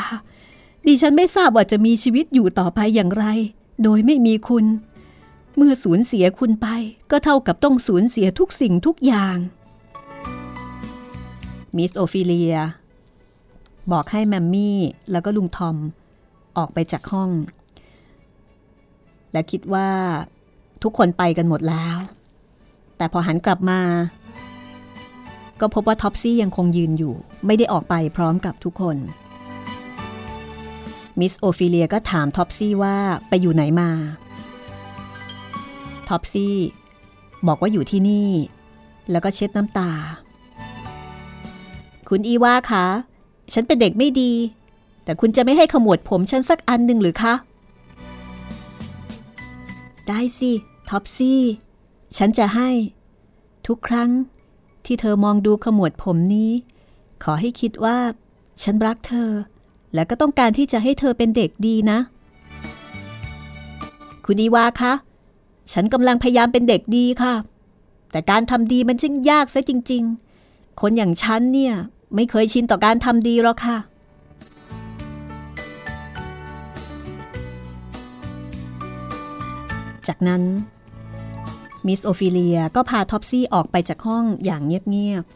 [0.87, 3.25] ดิฉันไม่ทราบว่าจะมีชีวิตอยู่ต่อไปอย่างไร
[3.83, 4.67] โดยไม่มีคุณ
[5.57, 6.67] เมื่อสูญเสียคุณไป
[7.11, 9.37] ก็เท่ากับต้องสูญเสียทุกสิ่งทุกอย่าง
[11.77, 12.57] มิสโอฟิเลีย
[13.92, 14.79] บอกให้แมมมี่
[15.12, 15.77] แล้วก็ลุงทอม
[16.57, 17.31] ออกไปจากห้อง
[19.33, 19.88] และคิดว่า
[20.83, 21.97] ทุกคนไปกันหมดแล้ว
[22.97, 23.81] แต่พอหันกลับมา
[25.61, 27.14] ก็พบว่าท็อปซี่ยังคงยืนอยู่
[27.47, 28.97] ไม่ได้ออกไปพร้อมกับทุกคน
[31.20, 32.97] มิสโอฟิเลียก็ถามท็อปซี่ว่า
[33.29, 33.90] ไปอยู่ไหนมา
[36.09, 36.55] ท็อปซี่
[37.47, 38.29] บอกว่าอยู่ที่นี่
[39.11, 39.90] แล้วก็เช็ดน้ำตา
[42.09, 42.87] คุณอีว่าคะ
[43.55, 44.33] ฉันเป็นเด็กไม่ดี
[45.05, 47.35] แต่คุณจะไม่ให้ขมวดผมฉันสักอันหนึ่งหรือคะ
[50.09, 50.53] ได้สิ
[50.90, 51.40] ท็อปซี่
[52.19, 52.71] ฉันจะให้
[53.67, 54.11] ทุกครั้ง
[54.85, 56.51] ที่เธอมองดูขมวดผมนี้
[57.25, 57.99] ขอให้คิดว่า
[58.62, 59.31] ฉันรักเธอ
[59.95, 61.99] และก็ต้องการที่จะให้เธอเป็นเด็กดีนะ
[64.25, 64.93] คุณอีวาคะ
[65.73, 67.35] ฉันกำลังพยายามเป็นเด็กดีค่ะ
[68.11, 70.03] แต่การทำดีมันช่างยากซะจริง
[70.43, 71.75] ๆ คนอย่างฉันเนี่ย
[72.14, 73.79] ไม่เคยชินต่อการทำดีหรอกค่ะ
[80.09, 80.42] จากนั้น
[81.87, 85.33] มิสโอฟิเลียก็พาท็อปซี่ออกไปจากห้องอย่างเงียบๆ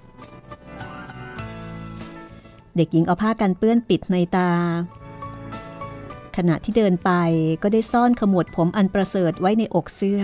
[2.77, 4.51] เด็กหญิงเอาผ้ากันเปื้อนปิดนัยน์ตา
[6.37, 7.11] ขณะที่เดินไป
[7.63, 10.23] ก็ได้ซ่อนขมวดผมอันประเสริฐไว้ในอกเสื้อ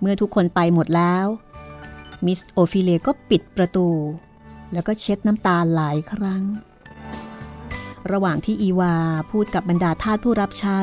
[0.00, 1.26] เมื่อทุกคนไปหมดแล้ว
[2.24, 3.88] มิสโอฟิเลียก็ปิดประตู
[4.72, 6.42] แล้วก็เช็ดน้ำตาหลายครั้ง
[8.12, 8.94] ระหว่างที่อีวา
[9.30, 10.80] พูดกับบรรดาทาสผู้รับใช้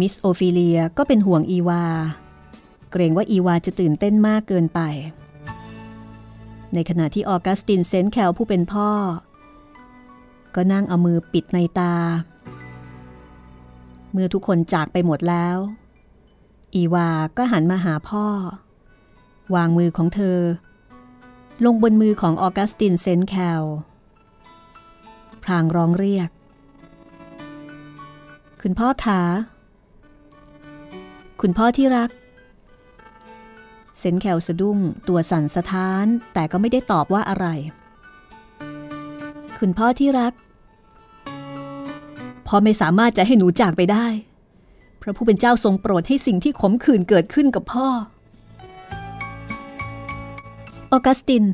[0.00, 1.84] มิสโอฟิเลียก็เป็นห่วงอีวา
[2.90, 4.80] เกรงว่าอีวาจะตื่นเต้นมากเกินไป
[6.74, 8.90] ในขณะที่ออกัสตินเซนแคลผู้เป็นพ่อ
[10.54, 11.94] ก็นั่งเอามือปิดในตา
[14.12, 15.56] เมื่อทุกคนจากไปหมดแล้ว
[16.74, 18.26] อีวาก็หันมาหาพ่อ
[19.54, 20.38] วางมือของเธอ
[21.64, 23.62] ลงบนมือของออกัสตินเซนแคล
[25.44, 26.30] พรางร้องเรียก
[28.62, 29.20] คุณพ่อขา
[31.40, 32.10] คุณพ่อที่รัก
[33.98, 37.46] เซนแคลสะดุ้งตัวสั่นสะท้านแต่ก็ไม่ได้ตอบว่าอะไร
[39.58, 40.32] คุณพ่อที่รัก
[42.46, 44.06] พ่อไม่สามารถจะให้หนูจากไปได้
[45.02, 47.88] พระผู้เป็นเจ้าทรงโปรดให้สิ่งที่ขมขื่นเกิดขึ้นกับพ่อ
[50.92, 51.44] ออกัสติน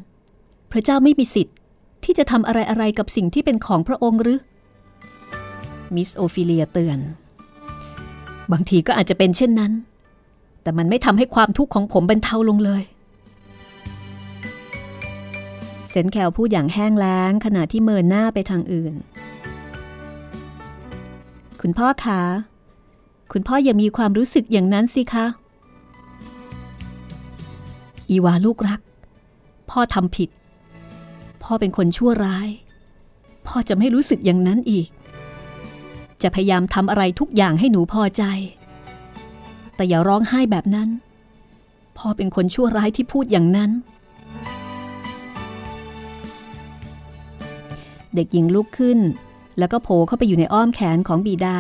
[0.73, 1.57] พระเจ้าไม่มีสิทธิ์
[2.05, 4.41] ที่จะทำอะไรอะไรกับสิ่งที่เป็นของพระองค์หรือ
[5.95, 6.99] มิสโอฟิเลียเตือน
[8.53, 9.73] บางทีก็อาจจะเป็นเช่นนั้น
[10.63, 12.83] แต่มันไม่ทำให้ความทุกข์ของผมบรรเทาลงเลย
[15.91, 18.95] เซนแคลพูดอย่างแห้งแล้งขณะที่เมินหน้าไปทางอื่น
[21.61, 22.23] คุณพ่อคะ
[23.33, 25.27] คุณพ่ออย่ามีความรู้สึกอย่างนั้นสิคะ
[28.11, 28.81] อีวาลูกรัก
[29.71, 30.31] พ่อทำผิด
[31.43, 32.49] พ่อเป็นคนชั่วร้าย
[33.47, 34.89] พ่อจะไม่รู้สึกอย่างนั้นอีก
[36.23, 38.23] จะพยายามทำอะไรทุกอย่างให้หนูพอใจ
[39.77, 40.89] แต่อย่าร้องไห้แบบนั้น
[41.99, 43.71] พ่อเป็นคนชั่วร้ายที่พูดอย่างนั้น
[48.15, 48.99] เด็กหญิงลุกขึ้น
[49.59, 51.59] แล้วก็โผล่เข้าไปอยู่ในอ้อมแขนของบีดา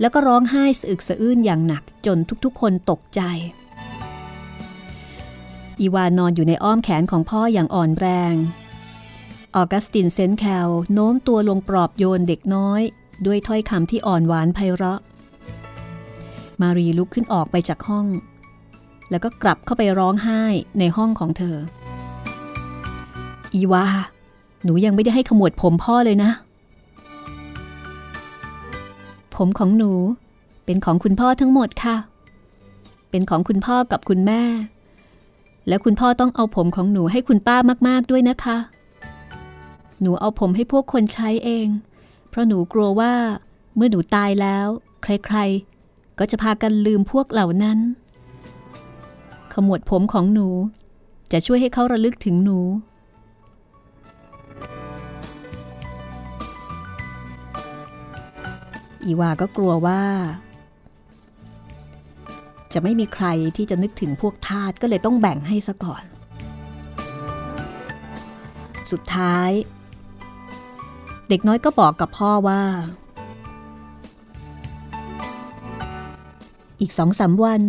[0.00, 3.20] แล้วก็ร้องไห้สะอึกสะอื้นอย่างหนักจนทุกๆ คนตกใจ
[5.80, 8.34] อีวานนอนอยู่ในอ้อมแขนของพ่ออย่างอ่อนแรง
[9.54, 12.82] ออกัสตินเซนแคลโน้มตัวลงปลอบโยนเด็กน้อย
[13.26, 15.00] ด้วยถ้อยคำที่อ่อนหวานไพเราะ
[16.60, 18.06] มารีลุกขึ้นออกไปจากห้อง
[19.10, 20.42] แล้วก็กลับเข้าไปร้องไห้
[20.78, 21.56] ในห้องของเธอ
[23.54, 23.84] อีวา
[24.64, 26.30] หนูยังไม่ได้ให้ขมวดผมพ่อเลยนะ
[29.34, 29.92] ผมของหนู
[30.64, 31.96] เป็นของคุณพ่อทั้งหมดค่ะ
[33.10, 34.42] เป็นของคุณพ่อกับคุณแม่
[35.68, 37.56] และคุณพ่อต้องเอาผมของหนูให้คุณป้า
[37.88, 38.58] มากๆด้วยนะคะ
[40.00, 41.68] หนูเอาผมให้พวกคนใช้เอง
[42.28, 43.12] เพราะหนูกลัวว่า
[43.76, 44.66] เมื่อหนูตายแล้ว
[45.02, 47.78] ใครๆ ก็จะพากันลืมพวกเหล่านั้น
[49.52, 50.48] ขมวดผมของหนู
[51.32, 52.58] จะช่วยให้เขาระลึกถึงหนู
[59.04, 60.02] ออีวาก็กลัวว่า
[62.78, 66.02] จะไม่มีใครที่จะนึกถึงพวกทาสก็เลยต้องแบ่งให้ซะก่อน
[68.90, 69.50] สุดท้าย
[71.28, 72.62] เด็กน้อยก็บอกกับพ่อว่า
[76.80, 77.62] อีกสองสามวัน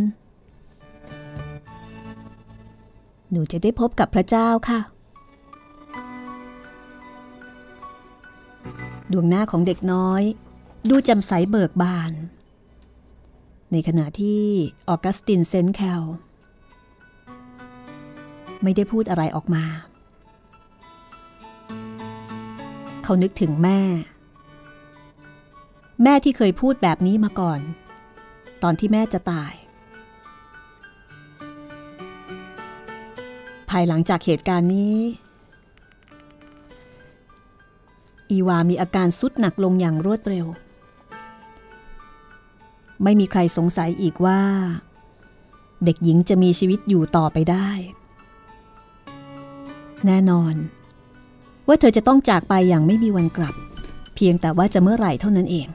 [3.31, 4.79] หนูจะได้พบกับพระเจ้าค่ะ
[9.11, 10.21] ดวงหน้าของเด็กน้อย
[10.89, 12.11] ดูจำใสเบิกบาน
[13.71, 14.43] ในขณะที่
[14.89, 16.03] ออกัสตินเซนแคล
[18.63, 19.65] ไม่ได้พูดอะไรออกมา
[23.03, 23.79] เขานึกถึงแม่
[26.03, 27.59] แม่ที่เคยพูดแบบนี้มาก่อน
[28.63, 29.53] ตอนที่แม่จะตาย
[33.69, 34.95] ภายหลังจากเหตุการณ์นี้
[38.29, 40.45] อีวามีอาการสุดหนักลงอย่างรวดเร็ว
[43.03, 44.41] ไม่มีใครสงสัยอีกว่า
[45.85, 47.69] เด็กหญิงจะมีชีวิตอยู่ต่อไปได้
[50.05, 50.55] แน่นอน
[51.67, 53.55] ว่าเธอจะต้องจากไปอย่างไม่มีวันกลับ
[54.15, 55.67] เพียงแต่ว่าจะเมื่อไหร่เท่านั้นเอง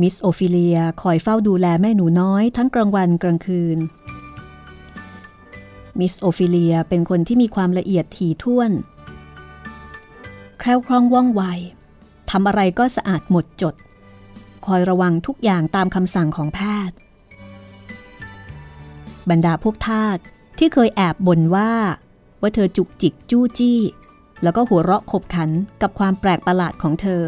[0.00, 3.78] มิสโอฟิเลียคอยเฝ้าดูแลแม่หนูน้อยทั้งกลางวันกลางคืน
[5.98, 8.70] มิสโอฟิเลียเป็นคนที่มีความละเอียดถี่ถ้วน
[10.58, 11.42] แคล่วคล่องว่องไว
[12.30, 13.74] ทำอะไรก็สะอาดหมดจด
[14.66, 16.96] คอยระวังทุกอย่างตามคำสั่งของแพทย์
[19.30, 20.18] บรรดาพวกทาส
[20.58, 21.72] ที่เคยแอบบ่นว่า
[22.40, 23.80] ว่าเธอจุกจิกจู้จี้
[24.42, 25.50] แล้วก็หัวเราะขบขัน
[25.82, 27.22] กับความแปลกประหลาดของเธอ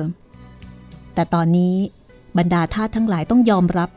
[1.14, 1.76] แต่ตอนนี้
[2.38, 3.90] บรรดาทาสทั้งหลายต้องยอมรับ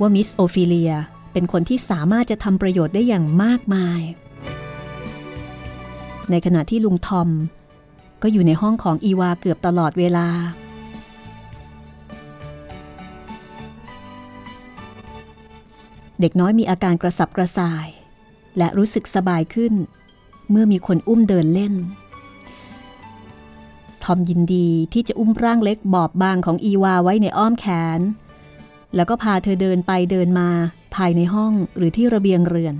[0.00, 0.92] ว่ามิสโอฟิเลีย
[1.32, 4.00] เป็นคนที่สามารถจะทำประโยชน์ได้อย่างมากมาย
[6.30, 7.28] ในขณะที่ลุงทอม
[8.22, 10.28] ก็อยู่ในห้องของอีวาเกือบตลอดเวลา
[16.20, 17.86] เด็กน้อยมีอาการกระสับกระส่าย
[18.58, 19.74] และรู้สึกสบายขึ้น
[20.50, 21.74] เมื่อมีคนอุ้มเดินเล่น
[24.04, 27.66] ทอมยินดีที่จะอุ้มร่างเล็กบอบบางของอีวาไว้ในอ้อมแข
[27.98, 28.00] น
[28.94, 30.48] แล้วก็พาเธอเดินไปเดินมา
[30.94, 32.76] ภายในห้องหรือที่ระเบียงเรือน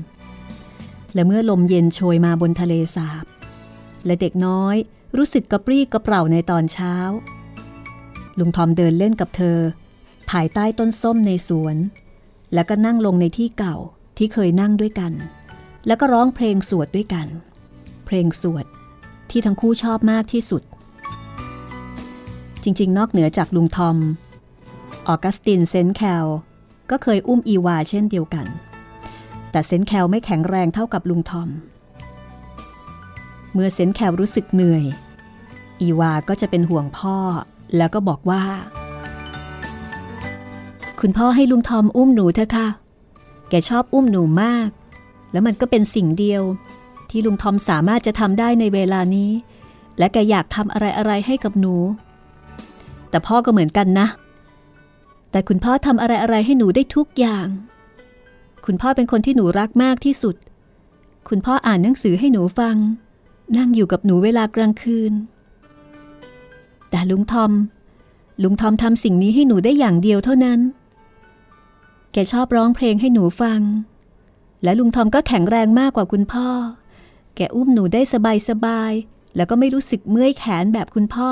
[1.14, 3.24] และเมื่อลมเย็นโชยมาบนทะเลสาบ
[4.06, 4.76] และเด็กน้อย
[5.16, 6.94] รู้สึกกระปรี้กระเปร่าในตอนเช้า
[8.38, 9.58] ลุงทอมเดินเล่นกับเธอ
[10.30, 11.76] ภายใต้ต้นส้มในสวน
[12.54, 13.76] แล้วก็นั่งลงในที่เก่า
[14.18, 15.12] ที่เคยนั่งด้วยกัน
[15.86, 17.26] แล้วก็ร้องเพลงสวดด้วยกัน
[18.06, 18.64] เพลงสวด
[19.30, 20.62] ที่ทั้งคู่ชอบมากที่สุด
[22.62, 23.96] จริง ๆ นอกเหนือจากลุงทอม
[25.08, 26.26] ออกัสตินเซนแคล
[26.90, 28.46] ก็เคยอุ้มอีวาเช่นเดียวกัน
[29.50, 31.48] แต่เซนแคลไม่แข็งแรงเท่ากับลุงทอม
[33.52, 34.84] เมื่อเซนแคลรู้สึกเหนื่อย
[35.80, 37.16] อีวาก็จะเป็นห่วงพ่อ
[37.76, 38.42] แล้วก็บอกว่า
[41.06, 42.68] คุณพ่อให้ลุงทอมอุ้มหนูเถอะค่ะ
[43.48, 44.68] แกชอบอุ้มหนูมาก
[45.32, 46.42] แล้วมันก็เป็นสิ่งเดียว
[47.10, 49.30] ที่ลุงทอมสามารถจะทำได้ในเวลานี้
[49.98, 51.74] และแกอยากทำอะไรอะไรให้กับหนู
[53.10, 54.06] แต่พ่อก็เหมือนกันนะ
[55.30, 57.46] แต่คุณพ่อทำอะไรอะไรให้หนูได้ทุกอย่าง
[58.66, 60.36] คุณพ่อเป็นคนที่หนูรักมากที่สุด
[61.28, 62.76] คุณพ่ออ่านหนังสือให้หนูฟัง
[63.56, 65.12] นั่งอยู่กับหนูเวลากลางคืน
[66.90, 67.52] แต่ลุงทอม
[68.42, 70.60] ลุงทอมทำสิ่งนี้ให้หนูได้อย่างเดียวเท่านั้น
[72.16, 73.60] แกชอบร้องเพลงให้หนูฟัง
[74.62, 76.48] และลุงทอมก็แข็งแรงมากกว่าคุณพ่อ
[77.36, 81.30] แกอุ้มหนูได้สบายสบายๆแล้วก็ไม่รู้สึกเมื่อยแขนแบบคุณพ่อ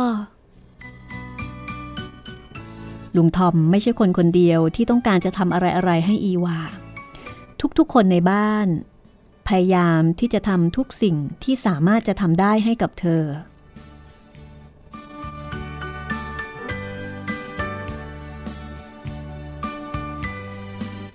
[3.16, 6.58] ลุงทอมไม่ใช่คนคนเดียวที่ต้องการจะทำอะไรอะไรให้อีวา
[7.78, 8.66] ทุกๆคนในบ้าน
[9.48, 13.22] พยายามที่จะทำทุกสิ่งที่สามารถจะทำได้ให้กับเธอ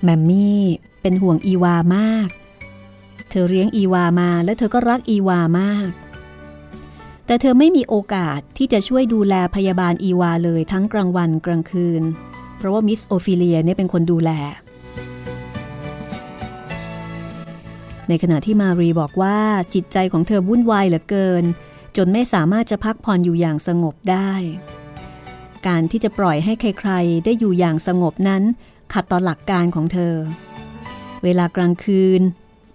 [0.03, 0.61] แมมมี่
[1.01, 2.27] เป็นห่วงอีวามาก
[3.29, 5.89] เธอเลี้ยงอีวามาและเธอก็รักอีวามาก
[7.25, 12.03] แต่เธอไม่มีโอกาสที่จะช่วยดูแลพยาบาลอีวาเลยทั้งกลางวันกลางคืน
[12.57, 14.31] เพราะว่ามิสโอฟิเลียเนี่ยเป็นคนดูแล
[18.09, 19.37] ในขณะที่มารีบอกว่า
[19.73, 21.43] จิตใจของเธอวุ่นวายเหลือเกิน
[21.97, 24.31] จนไม่สามารถจะพักผ่อนอยู่อย่างสงบได้
[25.67, 28.43] การที่จะปล่อยให้ใครๆ ได้อยู่อย่างสงบนั้น
[28.93, 30.15] ขัดต่อหลักการของเธอ
[31.23, 32.21] เวลากลางคืน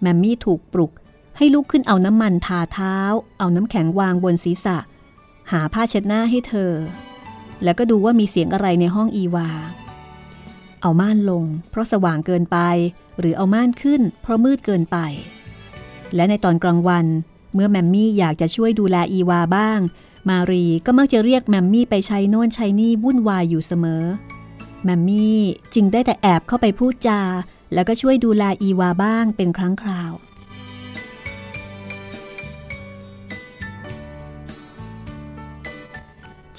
[0.01, 0.93] แมมมี่ถูกปลุก
[1.37, 2.97] ให้ลุกขึ้นเอาน้ำมันทาเท้า
[3.39, 4.79] เอาน้ำแข็งวางบนศีรษะ
[5.53, 6.73] หาผ้าเช็ดหน้าให้เธอ
[7.63, 9.49] แล้วก็ดูว่ามีเสียงอะไรในห้องอีวา
[10.81, 12.59] เอาม่านลง เพราะสว่างเกินไป
[13.19, 14.99] หรือเอาม่านขึ้น เพราะมืดเกินไป
[16.15, 17.07] และในตอนกลางวัน
[17.55, 19.81] เมื่อแมมมี่อยากจะช่วยดูแลอีวาบ้าง
[20.29, 24.03] มารีก็มักจะเรียกแมมมี่ไปใช้โน่นใช้นี่วุ่นวายอยู่เสมอ
[24.83, 25.41] แมมมี่
[25.75, 27.21] จึงได้แต่แอบเข้าไปพูดจา
[27.75, 30.13] แล้วก็ช่วยดูแลอีวาบ้างเป็นครั้งคราว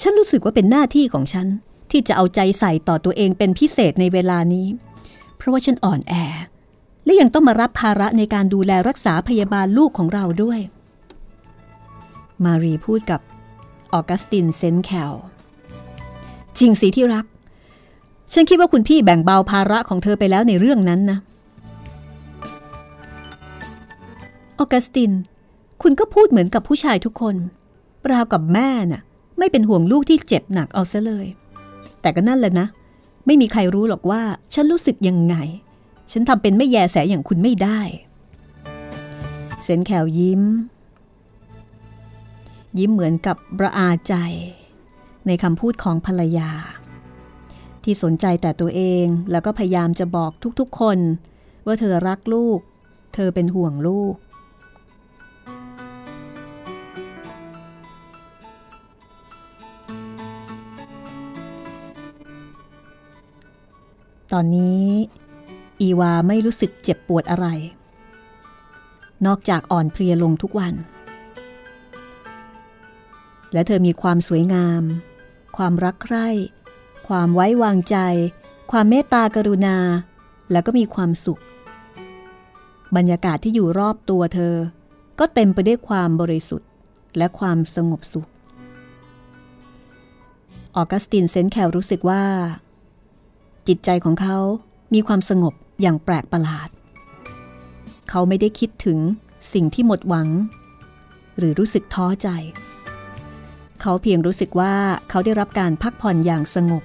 [0.00, 1.46] ฉันรู้สึกว่าเป็นหน้าที่ของฉัน
[1.90, 4.66] ที่จะเอาใจใส่ต่อตัวเองเป็นพิเศษในเวลานี้
[5.36, 6.14] เพราะว่าฉันอ่อนแอ
[7.04, 10.60] และยังต้องมารับภาระในการดูแลรักษาพยาบาลลูกของเราด้วย
[12.44, 13.20] มารีพูดกับ
[13.92, 15.12] ออกัสตินเซนแคล
[16.58, 17.24] จริงสิที่รัก
[18.32, 21.18] ฉันคิดว่าคุณพี่แบ่งเบาภาระของเธอไปแล้วในเรื่องนั้นนะ
[24.58, 25.12] ออกัสติน
[25.82, 27.36] คุณก็พูดเหมือนกับผู้ชายทุกคน
[28.10, 29.02] ราวกับแม่น่ะ
[29.38, 31.26] ไม่เป็นห่วงลูกที่เจ็บหนักเอาซะเลย
[32.00, 32.66] แต่ก็นั่นแหละนะ
[33.26, 34.22] ไม่มีใครรู้หรอกว่า
[34.54, 35.36] ฉันรู้สึกยังไง
[36.12, 37.80] ฉันทำเป็นไม่แยแสอย่างคุณไม่ได้
[39.62, 40.42] เซนแคลยิ้ม
[42.78, 44.14] ยิ้มเหมือนกับประอาใจ
[45.26, 46.50] ในคำพูดของภรรยา
[47.84, 50.30] ที่สนใจแต่ตัวเองแล้วก็พยายามจะบอก
[50.60, 50.98] ทุกๆคน
[51.66, 52.58] ว่าเธอรักลูก
[53.14, 54.14] เธอเป็นห่วงลูก
[64.32, 64.84] ตอนนี้
[65.80, 67.46] อีวาไม่รู้สึกเจ็บปวดอะไร
[69.26, 70.74] นอกจากอ่อนเพลียลงทุกวัน
[73.52, 74.82] และเธอมีความสวยงาม
[75.56, 76.28] ความรักใคร่
[77.08, 77.96] ความไว้วางใจ
[78.70, 79.76] ความเมตตากรุณา
[80.52, 81.40] แล้วก็มีความสุข
[82.96, 84.54] บรรยากาศที่อยู่รอบตัวเธอ
[85.18, 86.68] ก็เต็มไปด้วยความบริสุทธิ์
[87.16, 88.28] และความสงบสุข
[90.76, 92.22] ออกัสตินเซนแคลรู้สึกว่า
[93.68, 94.38] จิตใจของเขา
[94.94, 96.68] มีความสงบอย่างแปลกประหลาด
[98.10, 98.98] เขาไม่ได้คิดถึง
[99.52, 100.28] สิ่งที่หมดหวัง
[101.38, 102.28] หรือรู้สึกท้อใจ
[103.80, 104.74] เขาเพียงรู้สึกว่า
[105.10, 106.82] เขาได้รับการพักผ่อนอย่างสงบ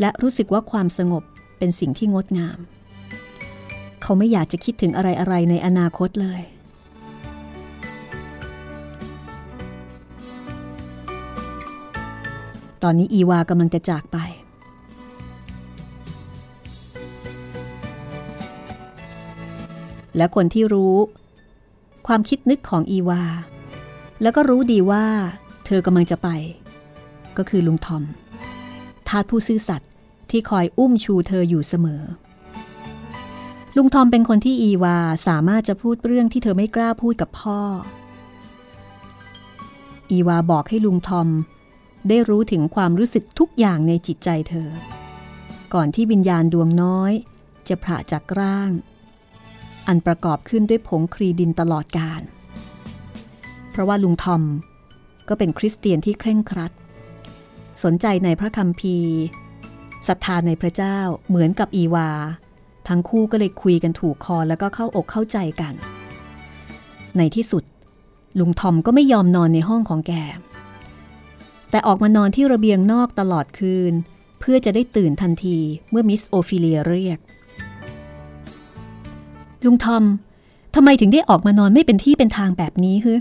[0.00, 1.22] และรู้สึกว่าความสงบ
[1.58, 2.58] เป็นสิ่งที่งดงาม
[4.02, 6.40] เขาไม่อยากจะคิดถึงอะไรๆในอนาคตเลย
[12.82, 14.18] ตอนนี้อีวากำลังจะจากไป
[20.16, 20.96] และคนที่รู้
[22.06, 23.22] ความคิดนึกของอีวา
[24.22, 25.04] แล้วก็รู้ดีว่า
[25.66, 26.28] เธอกำลังจะไป
[27.36, 28.02] ก็คือลุงทอม
[29.08, 29.88] ทาสผู้ซื่อสัตย์
[30.30, 32.02] ที่คอยอุ้มชูเธออยู่เสมอ
[33.76, 34.96] ลุงทอมเป็นคนที่อีวา
[35.26, 37.60] สามารถจะพูดเรื่องที่เธอไม่กล้าพูดกับพ่อ
[40.10, 41.28] อีวาบอกให้ลุงทอม
[42.08, 44.68] ได้รู้ถึงความรู้สึกทุกอย่างในจิตใจเธอ
[45.74, 47.12] ก่อนที่วิญญาณดวงน้อย
[47.68, 48.70] จะผ่าจากร่าง
[49.86, 52.22] อันประกอบขึ้นด้วยผงครีดินตลอดกาล
[53.70, 54.42] เพราะว่าลุงทอม
[55.28, 56.72] ก็เป็นคริสเตียนที่เคร่งครัด
[57.82, 59.16] สนใจในพระคัมภีร์
[60.08, 60.98] ศรัทธาในพระเจ้า
[61.28, 62.10] เหมือนกับอีวา
[62.88, 65.74] ทั้งคู่ก็เลยคุยกันถูกคอแล้วก็เข้าอกเข้าใจกัน
[67.16, 67.64] ในที่สุด
[68.38, 70.12] ลุงทอมก็ไม่ยอมนอนในห้องของแก
[71.70, 73.92] แต่ออกมานอนที่ระเบียงนอกตลอดคืน
[74.40, 75.58] เพื่อจะได้ตื่นทันที
[75.90, 77.18] เมื่อมิสโอฟิเลียเรียก
[79.64, 80.04] ลุงทอม
[80.74, 83.14] ทำไมถึงได้ออกมานอนไม่เป็นที่เป็นทางแบบนี้ฮึ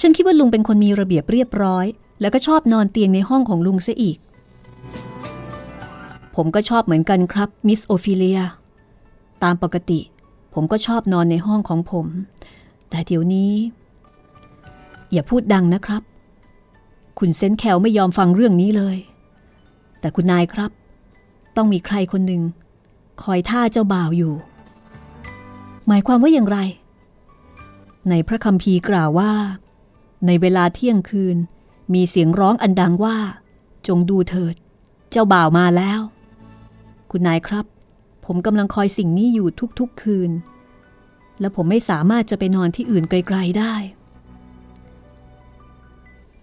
[0.00, 1.86] ฉันคิดว่าลุงเป็นคนมีระเบียบเรียบร้อย
[2.20, 4.18] แล้วก็ชอบนอนเตียงในห้องของลุงซะอีก
[6.36, 8.40] ผมก็ชอบเหมือนกันครับมิสโอฟิเลีย
[9.42, 10.00] ตามปกติ
[10.54, 12.06] ผมก็ชอบนอนในห้องของผม
[12.90, 13.52] แต่เดี๋ยวนี้
[15.12, 16.02] อย่าพูดดังนะครับ
[17.18, 18.96] คุณเซนแคลไม่ยอมฟังเรื่องนี้เลย
[20.00, 20.70] แต่คุณนายครับ
[21.56, 22.42] ต้องมีใครคนหนึ่ง
[23.22, 24.34] คอยท่าเจ้าบ่าวอยู่
[25.86, 26.58] หมายความว่าอย่างไร
[28.08, 29.32] ในพระคัมภีร์กล่าวว่า
[30.26, 31.36] ในเวลาเที่ยงคืน
[31.94, 33.16] มีเสียงร้องอันดังว่า
[33.88, 34.54] จงดูเถิด
[35.10, 36.00] เจ้าบ่าวมาแล้ว
[37.10, 37.66] คุณนายครับ
[38.24, 40.30] ผมกำลังคอยสิ่งนี้อยู่ทุกๆคืน
[41.40, 43.74] และผมไม่สามารถจะไปนอนที่อื่นไกลๆได้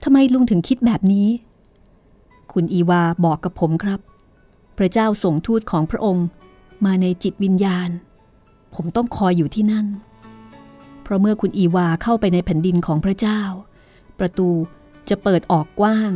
[0.03, 1.27] ทำไมลุงถึงคิดแบบนี้
[2.53, 3.99] คุณอีวาบอกกับผมครับ
[4.77, 6.27] พระเจ้าส่งทูตของพระองค์
[6.85, 7.89] มาในจิตวิญญาณ
[8.75, 9.87] ผมต้องคอยอยู่ที่นั่น
[11.03, 13.41] เพราะเมื่อคุณอีวาเข้าไปในแผ่นดินของพระเจ้า
[14.19, 14.49] ประตู
[15.09, 16.11] จะเปิดออกกว้าง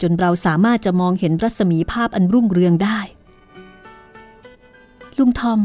[0.00, 2.98] จนเราสามารถจะมองเห็นรัศมีภาพอันรุ่งเรืองได้
[5.18, 5.60] ลุงทอม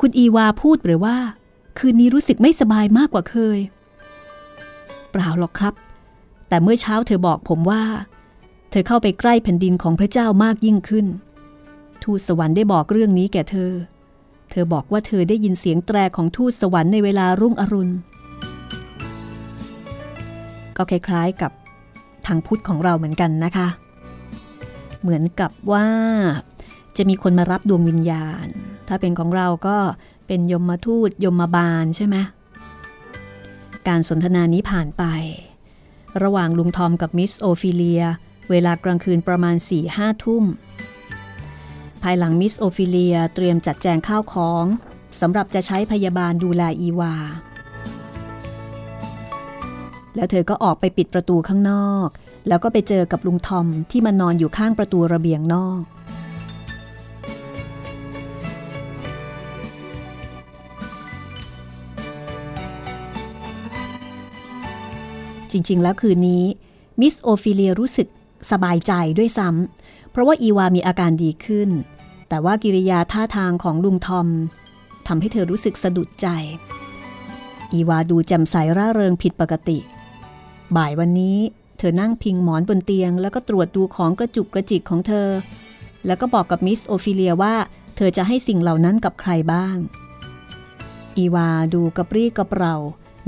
[0.00, 1.16] คุณอีวาพูดหรือว่า
[1.78, 3.58] คืนนี้รู้สึกไม่สบายมากกว่าเคย
[5.10, 5.74] เปล่าหรอกครับ
[6.48, 7.84] แต่เมื่อเช้าเธอบอกผมว่า
[8.70, 11.06] เธอเข้าไปใกล้แผ่นดินของพระเจ้ามากยิ่งขึ้น
[12.02, 13.72] ทูตสวรรค์ได้บอกเรื่องนี้แก่เธอ
[14.50, 17.92] เธอบอกว่าเธอได้ยินเสียงแตรของทูตสวรรค์ในเวลารุ่งอรุณ
[20.76, 21.52] ก็คล้ายๆกับ
[22.26, 23.68] ทางพุทธของเราเหมือนกันนะคะ
[25.02, 25.86] เหมือนกับว่า
[26.96, 28.46] จะมีคนมารับดวงวิญญาณ
[28.88, 29.76] ถ้าเป็นของเราก็
[30.26, 32.16] เป็นยมมาทูตยมมาบาลใช่ไหม
[33.88, 35.04] การสนทนานี้ผ่านไป
[36.22, 38.02] ระหว่างลุงทอมกับมิสโอฟิเลีย
[38.50, 40.44] เวลากลางคืนประมาณสี่ห้าทุ่ม
[42.02, 44.64] ภายหลังมิสโอฟิเลียเตรียมจัดแจงข้าวของ
[45.20, 47.14] สำหรับจะใช้พยาบาลดูแลอีวา
[50.16, 52.08] แล้วเธอก็ออกไปปิดประตูข้างนอก
[52.48, 55.82] แล้วก็ไปเจอกับลุงทอมที่มานอนอยู่ข้างประตูระเบียงนอก
[65.50, 66.44] จริงๆ แล้วคืนนี้
[67.00, 68.08] มิสโอฟิเลียรู้สึก
[68.50, 71.70] สบายใจด้วยซ้ำ เพราะว่าอีวามีอาการดีขึ้น
[72.28, 74.28] แต่ว่ากิริยาท่าทางของลุงทอม
[75.06, 76.28] ทำให้เธอรู้สึกสะดุดใจ
[77.72, 79.78] อีวาดูแจ่มใสร่าเริงผิดปกติ
[80.76, 81.38] บ่ายวันนี้
[81.78, 85.28] เธอนั่งพิงหมอนบนเตียง แล้วก็ตรวจดูของกระจุกกระจิกของเธอ
[86.06, 87.54] แล้วก็บอกกับมิสโอฟิเลียว่า
[87.96, 89.76] เธอจะให้สิ่งเหล่านั้นกับใครบ้าง
[91.16, 92.76] อีวาดูกระปรี้กระเปร่า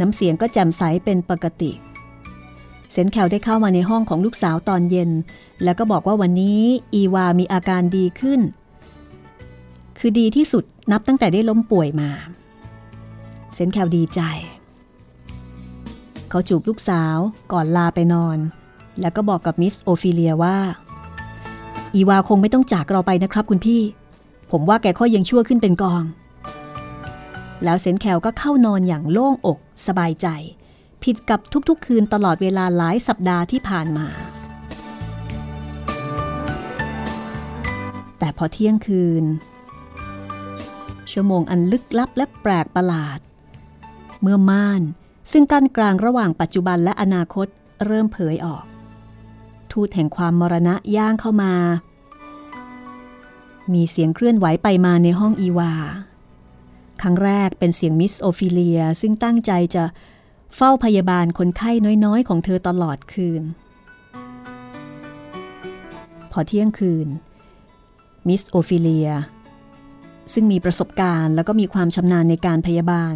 [0.01, 1.73] น้ำเสียงก็แจ่มใสเป็นปกติ
[2.93, 5.11] เซนแคลได้เข้ามาในห้องของลูกสาวตอนเย็น
[5.65, 6.63] แล้วก็บอกว่าวันนี้
[6.95, 8.41] อีวามีอาการดีขึ้น
[9.99, 12.11] คือดีที่สุดนับตั้งแต่ได้ล้มป่วยมา
[13.55, 14.21] เซนแคลดีใจ
[16.31, 17.17] เขาจูบลูกสาว
[17.53, 18.39] ก่อนลาไปนอน
[19.01, 20.59] แล้วก็บอกกับมิสโอฟิเลียว่า
[21.95, 23.83] อีวาคงไม่ต้องจากเราไปนะครับคุณพี่
[24.51, 26.05] ผมว่าแกค่อยยังชั่วขึ้นเป็นกอง
[27.65, 30.27] แล้วเซนแคลก็เข้านอนอย่างโล่งอก สบายใจ
[31.03, 34.07] ผิดกับทุกๆ คืนตลอดเวลาหลายสัปดาห์ที่ผ่านมา
[38.19, 39.25] แต่พอเที่ยงคืน
[41.11, 43.19] ชั่วโมงอันลึกลับและแปลกประหลาด
[44.21, 44.83] เมื่อม่าน
[45.31, 47.47] ซึ่งกั้นกลางระหว่างปัจจุบันและอนาคต
[47.85, 48.65] เริ่มเผยออก
[49.73, 51.55] ทูตแห่งความมรณะย่างเข้ามา
[53.75, 55.73] มีเสียงเคลื่อนไหวไปมาในห้องอีวา
[57.03, 59.85] ครั้งแรกเป็นเสียงมิสโอฟิเลียซึ่งตั้งใจจะ
[60.57, 61.71] เฝ้าพยาบาลคนไข้
[62.05, 63.43] น้อยๆ ของเธอตลอดคืน
[66.33, 67.09] พอเที่ยงคืน
[68.29, 69.11] มิสโอฟิเลีย
[70.33, 73.15] ซึ่งมีประสบการณ์แล้วก็มีความชำนาญในการพยาบาล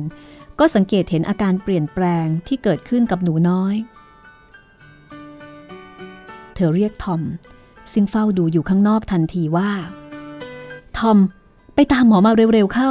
[0.58, 3.74] ก็สังเกตเห็นอาการเปลี่ยนแปลงที่เกิดขึ้นกับหนูน้อย
[6.54, 7.22] เธอเรียกทอม
[7.92, 9.70] ซึ่งเฝ้าดูอยู่ข้างนอกทันทีว่า
[10.98, 11.18] ทอม
[11.74, 12.90] ไปตามหมอมาเร็วๆเข้า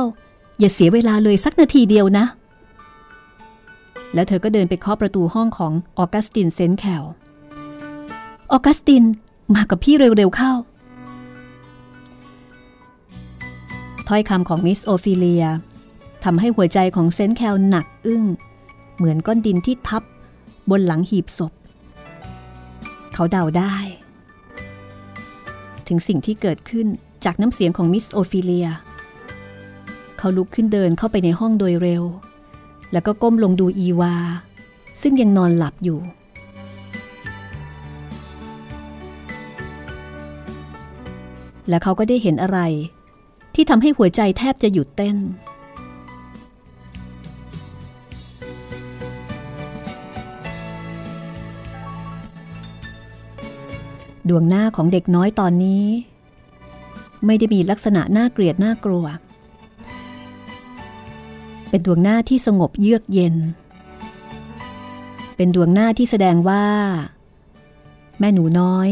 [0.60, 2.26] อย่าเสียเวลาเลยสักนาทีเดียวนะ
[4.14, 7.04] แล้วเธอก็เดินไปเคาะประตูห้องของออกัสตินเซนแคล
[8.52, 9.04] ออกัสติน
[9.56, 10.54] มากับพี่เร็วๆเข้า
[14.08, 15.46] ถ้อยคำของมิสโอฟิเลีย
[16.24, 18.24] ทำให้หัวใจของเซนแคลหนักอึ้ง
[18.98, 20.04] เหมือนก้อนดินที่ทับ
[20.70, 21.54] บนหลังหีบศพ
[23.14, 23.76] เขาเดาได้
[25.88, 26.88] ถึงสิ่งที่เกิดขึ้น
[27.26, 28.68] จากน้ำเสียงของมิสโอฟิเลีย
[30.18, 32.04] เขาลุกขึ้นเดินเข้าไปในห้องโดยเร็ว
[32.92, 34.16] แล้วก็ก้มลงดูอีวา
[35.02, 36.00] ซึ่งยังนอนหลับอยู่
[41.70, 42.60] และเขาก็ได้เห็นอะไร
[43.56, 45.18] ที่ทำให้หัวใจแทบจะหยุดเต้น
[54.32, 55.86] ดวงหน้าของเด็กน้อยตอนนี้
[57.26, 59.06] ไม่ได้มีลักษณะน่าเกลียดน่ากลัว
[61.70, 63.36] เป็นดวงหน้าที่สงบเยือกเย็น
[65.36, 66.66] เป็นดวงหน้าที่แสดงว่า
[68.20, 68.90] แม่หนูน้อย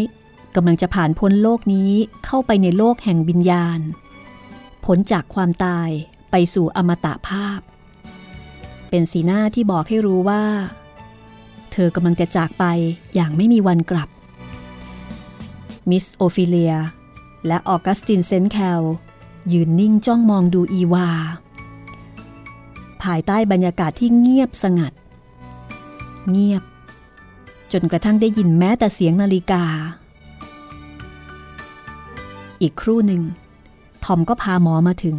[0.55, 1.91] กำลังจะผ่านพ้นโลกนี้
[2.25, 3.79] เข้าไปในโลกแห่งวิญญาณ
[4.85, 5.89] พ้นจากความตาย
[6.31, 7.59] ไปสู่อมตภาพ
[8.89, 10.43] เป็นสีหน้าที่บอกให้รู้ว่า
[11.71, 12.65] เธอกำลังจะจากไป
[13.15, 14.09] อย่างไม่มีวันกลับ
[15.89, 16.73] มิสโอฟิเลีย
[17.47, 18.81] และออกัสตินเซนแคล
[19.51, 21.09] ยืนนิ่งจ้องมองดูอีวา
[23.03, 24.93] ภายใต้บรรยากาศที่เงียบสงัด
[26.29, 26.63] เงียบ
[27.71, 29.63] จนกระทั่งได้ยินแม้แต่เสียงนาฬิกา
[32.61, 33.21] อีกครู่หนึ่ง
[34.03, 35.17] ทอมก็พาหมอมาถึง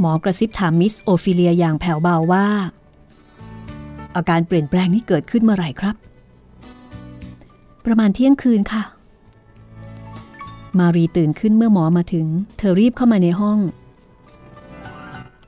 [0.00, 2.46] หมอกระซิบถามมิสโอฟิเลียอย่างแผ่วเบาว่า
[4.16, 5.96] อาการเปลี่ยนแปลงนี้เกิดขึ้นเมื่อไหร่ครับ
[7.88, 8.82] ประมาณเที่ยงคืนค่ะ
[10.78, 12.26] มารีตื่นขึ้นเมื่อหมอมาถึง
[12.58, 13.58] เธอรีบเข้ามาในห้อง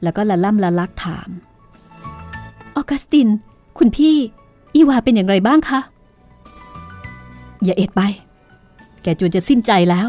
[0.02, 1.28] แล้วก็ละล่ำละลักถาม
[2.76, 3.28] ออกัสติน
[3.78, 4.16] คุณพี่
[4.74, 5.80] อีวาเป็นอย่างไรบ้างคะ
[7.64, 8.02] อย่าเอ็ดไป
[9.02, 10.08] แกจวนจะสิ้นใจแล้ว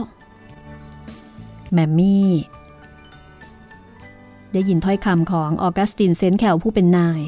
[1.71, 2.29] แมมมี่
[4.53, 7.21] ได้ยินถ้อยคำของออกัสตินเซนแคลผู้เป็นนาย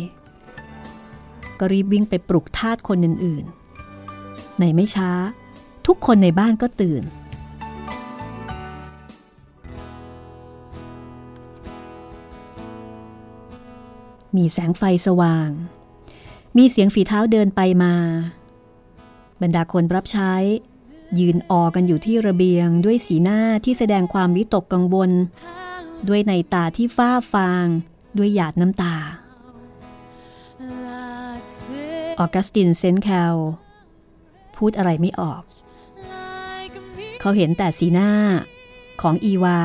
[1.60, 3.63] ก็รีบวิ่งไปปลุกทาสคนอื่นๆ
[4.60, 5.12] ในไม่ช้า
[5.88, 7.04] ทุกคนในบ้านก็ตื่น
[14.36, 15.50] มีแสงไฟสว่าง
[16.58, 17.94] มีเสียงฝีเท้าเดินไปมา
[19.42, 20.34] บรรดาคนรับใช้
[21.20, 25.12] ยืนออกันอยู่ที่ระเบียงด้วยสีหน้าที่แสดงความวิตกกังวล
[26.08, 27.66] ด้วยในตาที่ฟ้าฟาง
[28.18, 28.96] ด้วยหยาดน้ำตา
[32.20, 33.36] ออกัสตินเซนแคล
[34.58, 35.44] พูดอะไรไม่ออก
[37.20, 38.12] เขาเห็นแต่สีหน้า
[39.02, 39.60] ของอีวา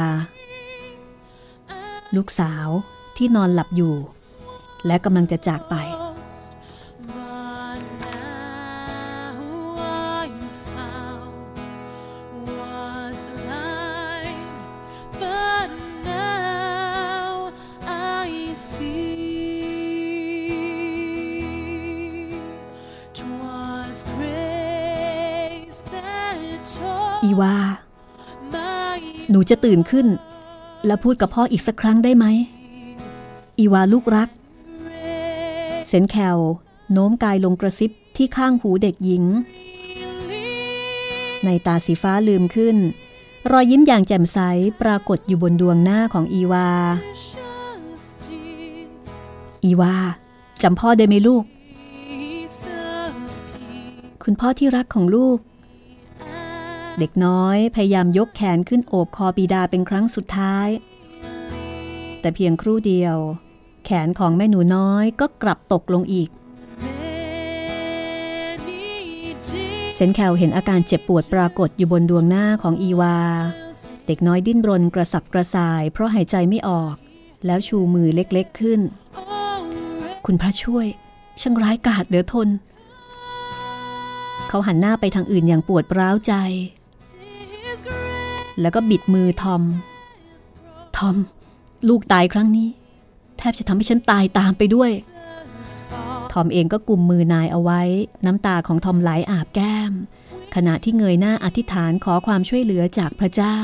[2.17, 2.69] ลูกสาว
[3.17, 3.95] ที่นอนหลับอยู่
[4.87, 5.75] และกำลังจะจากไป
[29.39, 30.07] นูจะตื่นขึ้น
[30.87, 32.27] และพูดกับพ่ออีกสักครั้งได้ไหม
[33.59, 34.29] อีวาลูกรัก
[35.89, 36.39] เซนแคล
[36.93, 39.25] โน้มกายลงกระซิบที่ข้างหูเด็กหญิง
[41.45, 42.77] ในตาสีฟ้าลืมขึ้น
[43.51, 44.39] รอยยิ้มอย่างแจ่มใส
[44.83, 46.69] ปรากฏอยู่บนดวงหน้าของอีวา
[49.65, 49.95] อีวา
[50.63, 51.45] จำพ่อได้ไหมลูก
[54.23, 55.39] คุณพ่อที่รักของลูก
[56.99, 60.69] เด็กน้อยพยายามยกแขนขึ้นโอบคอบิดาเป็นครั้งสุดท้าย
[62.21, 63.17] แต่เพียงครู่เดียว
[63.85, 66.31] แขนของแม่หนูน้อยก็กลับตกลงอีก
[69.95, 73.19] เซนแคลเห็นอาการเจ็บปวดปรากฏอยู่บนดวงหน้าของอีวา
[74.07, 76.95] เด็กน้อยดิ้นรนกระสับกระส่าย เพราะหายใจไม่ออก
[77.47, 78.81] แล้วชูมือเล็กๆขึ้น
[80.27, 80.87] คุณพระช่วย
[81.41, 82.49] ช่างร้ายกาจเหลือทน
[84.49, 86.35] เขาหันหน้าไปทางอื่นอย่างปวดร้าวใจ
[88.61, 89.63] แล้วก็บิดมือทอม
[90.97, 91.17] ทอม
[91.89, 92.69] ลูกตายครั้งนี้
[93.39, 94.91] แทบจะทำให้ฉันตายตามไปด้วย
[96.33, 97.83] ทอมเองก็กุมมือนายเอาไว้
[98.27, 99.93] น้ำตาของทอมไหลอาบแก้ม
[100.55, 103.57] ขณะที่เงยหน้าอธิษฐานขอความช่วยเหลือจากพระเจ้า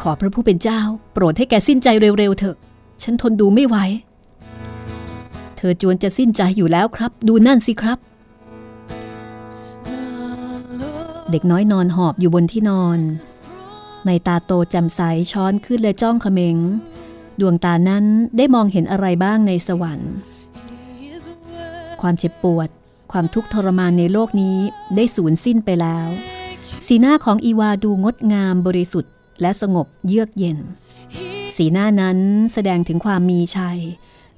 [0.00, 0.80] ขอพระผู้เป็นเจ้า
[1.12, 2.56] โปรดให้แกสิ้นใจเร็วๆเถอะ
[3.02, 3.76] ฉันทนดูไม่ไหว
[5.56, 7.98] เธอจวนจะสิ้นใจอยู่แล้วครับ ดูนั่นสิครับ
[11.30, 12.98] เด็กน้อยนอนหอบอยู่บนที่นอน
[14.06, 15.00] ในตาโตแจ่มใส
[15.32, 16.56] ช้อนขึ้นและจ้องเขมง
[17.40, 18.04] ดวงตานั้น
[18.36, 20.12] ได้มองเห็นอะไรบ้างในสวรรค์
[22.00, 22.68] ความเจ็บปวด
[23.12, 24.56] ความทุกข์ทรมานในโลกนี้
[24.96, 26.08] ได้สูญสิ้นไปแล้ว
[26.86, 30.58] สีหน้าของอีวาดูงดงามบริสุทธิ์ และสงบเยือกเย็น
[31.56, 32.18] สีหน้านั้น
[32.52, 33.80] แสดงถึงความมีชัย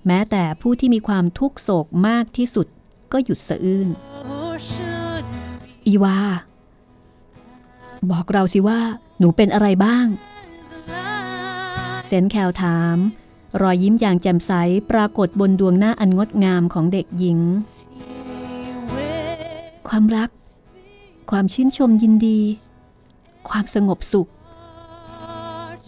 [0.07, 2.67] แม้แต่ผู้ที่มีความทุกโศกมากที่สุด
[3.13, 3.89] ก็หยุดสะอื้น
[5.87, 6.19] อีวา
[8.11, 8.81] บอกเราสิว่า
[9.19, 10.07] หนูเป็นอะไรบ้าง
[12.07, 12.97] เซนแคลถาม
[13.61, 14.53] รอยยิ้มอย่างแจ่มใส
[14.91, 17.39] ปรากฏบนดวงหน้าอันงดงามของเด็กหญิง
[19.89, 20.31] ความรัก
[21.31, 22.41] ความชื่นชมยินดี
[23.49, 24.31] ความสงบสุข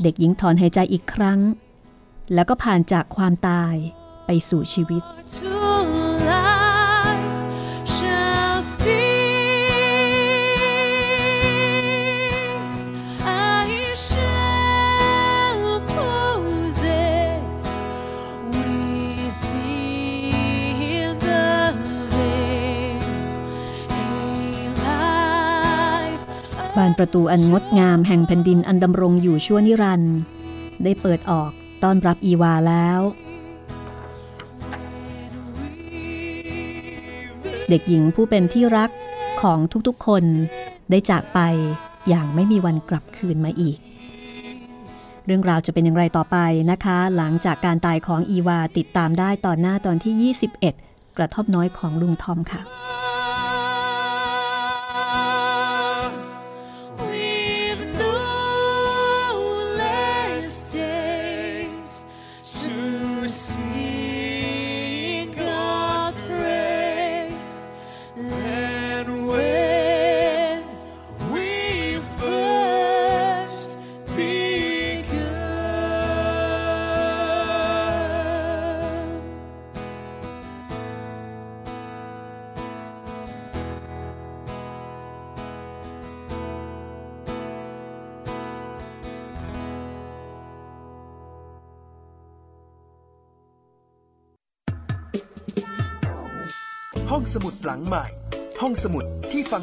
[0.03, 1.41] เด็กหญิงถอนหายใจอีกครั้ง
[2.35, 3.75] แล้วก็ผ่านจากความตาย
[4.27, 5.03] ไปสู่ชีวิต
[26.79, 30.17] บานประตูอันงดงามแห่งแผ่นดินอันดำรงอยู่ชั่วนิรันด์
[30.85, 31.51] ได้เปิดออก
[31.83, 33.01] ต้อนรับอีวาแล้ว
[37.69, 38.91] เด็กหญิงผู้เป็นที่รัก
[39.43, 39.59] ของ
[39.89, 40.25] ทุกๆคน
[40.91, 41.41] ได้จากไป
[42.09, 43.79] อย่างไม่มีวันกลับคืนมาอีก
[45.27, 46.37] เรื่องราวจะเป็นอย่างไรต่อไป
[46.71, 52.63] นะคะ หลังจากการตายของอีวาติดตามได้ตอนหน้าตอนที่ 21 กระท่อมน้อยของลุงทอมค่ะ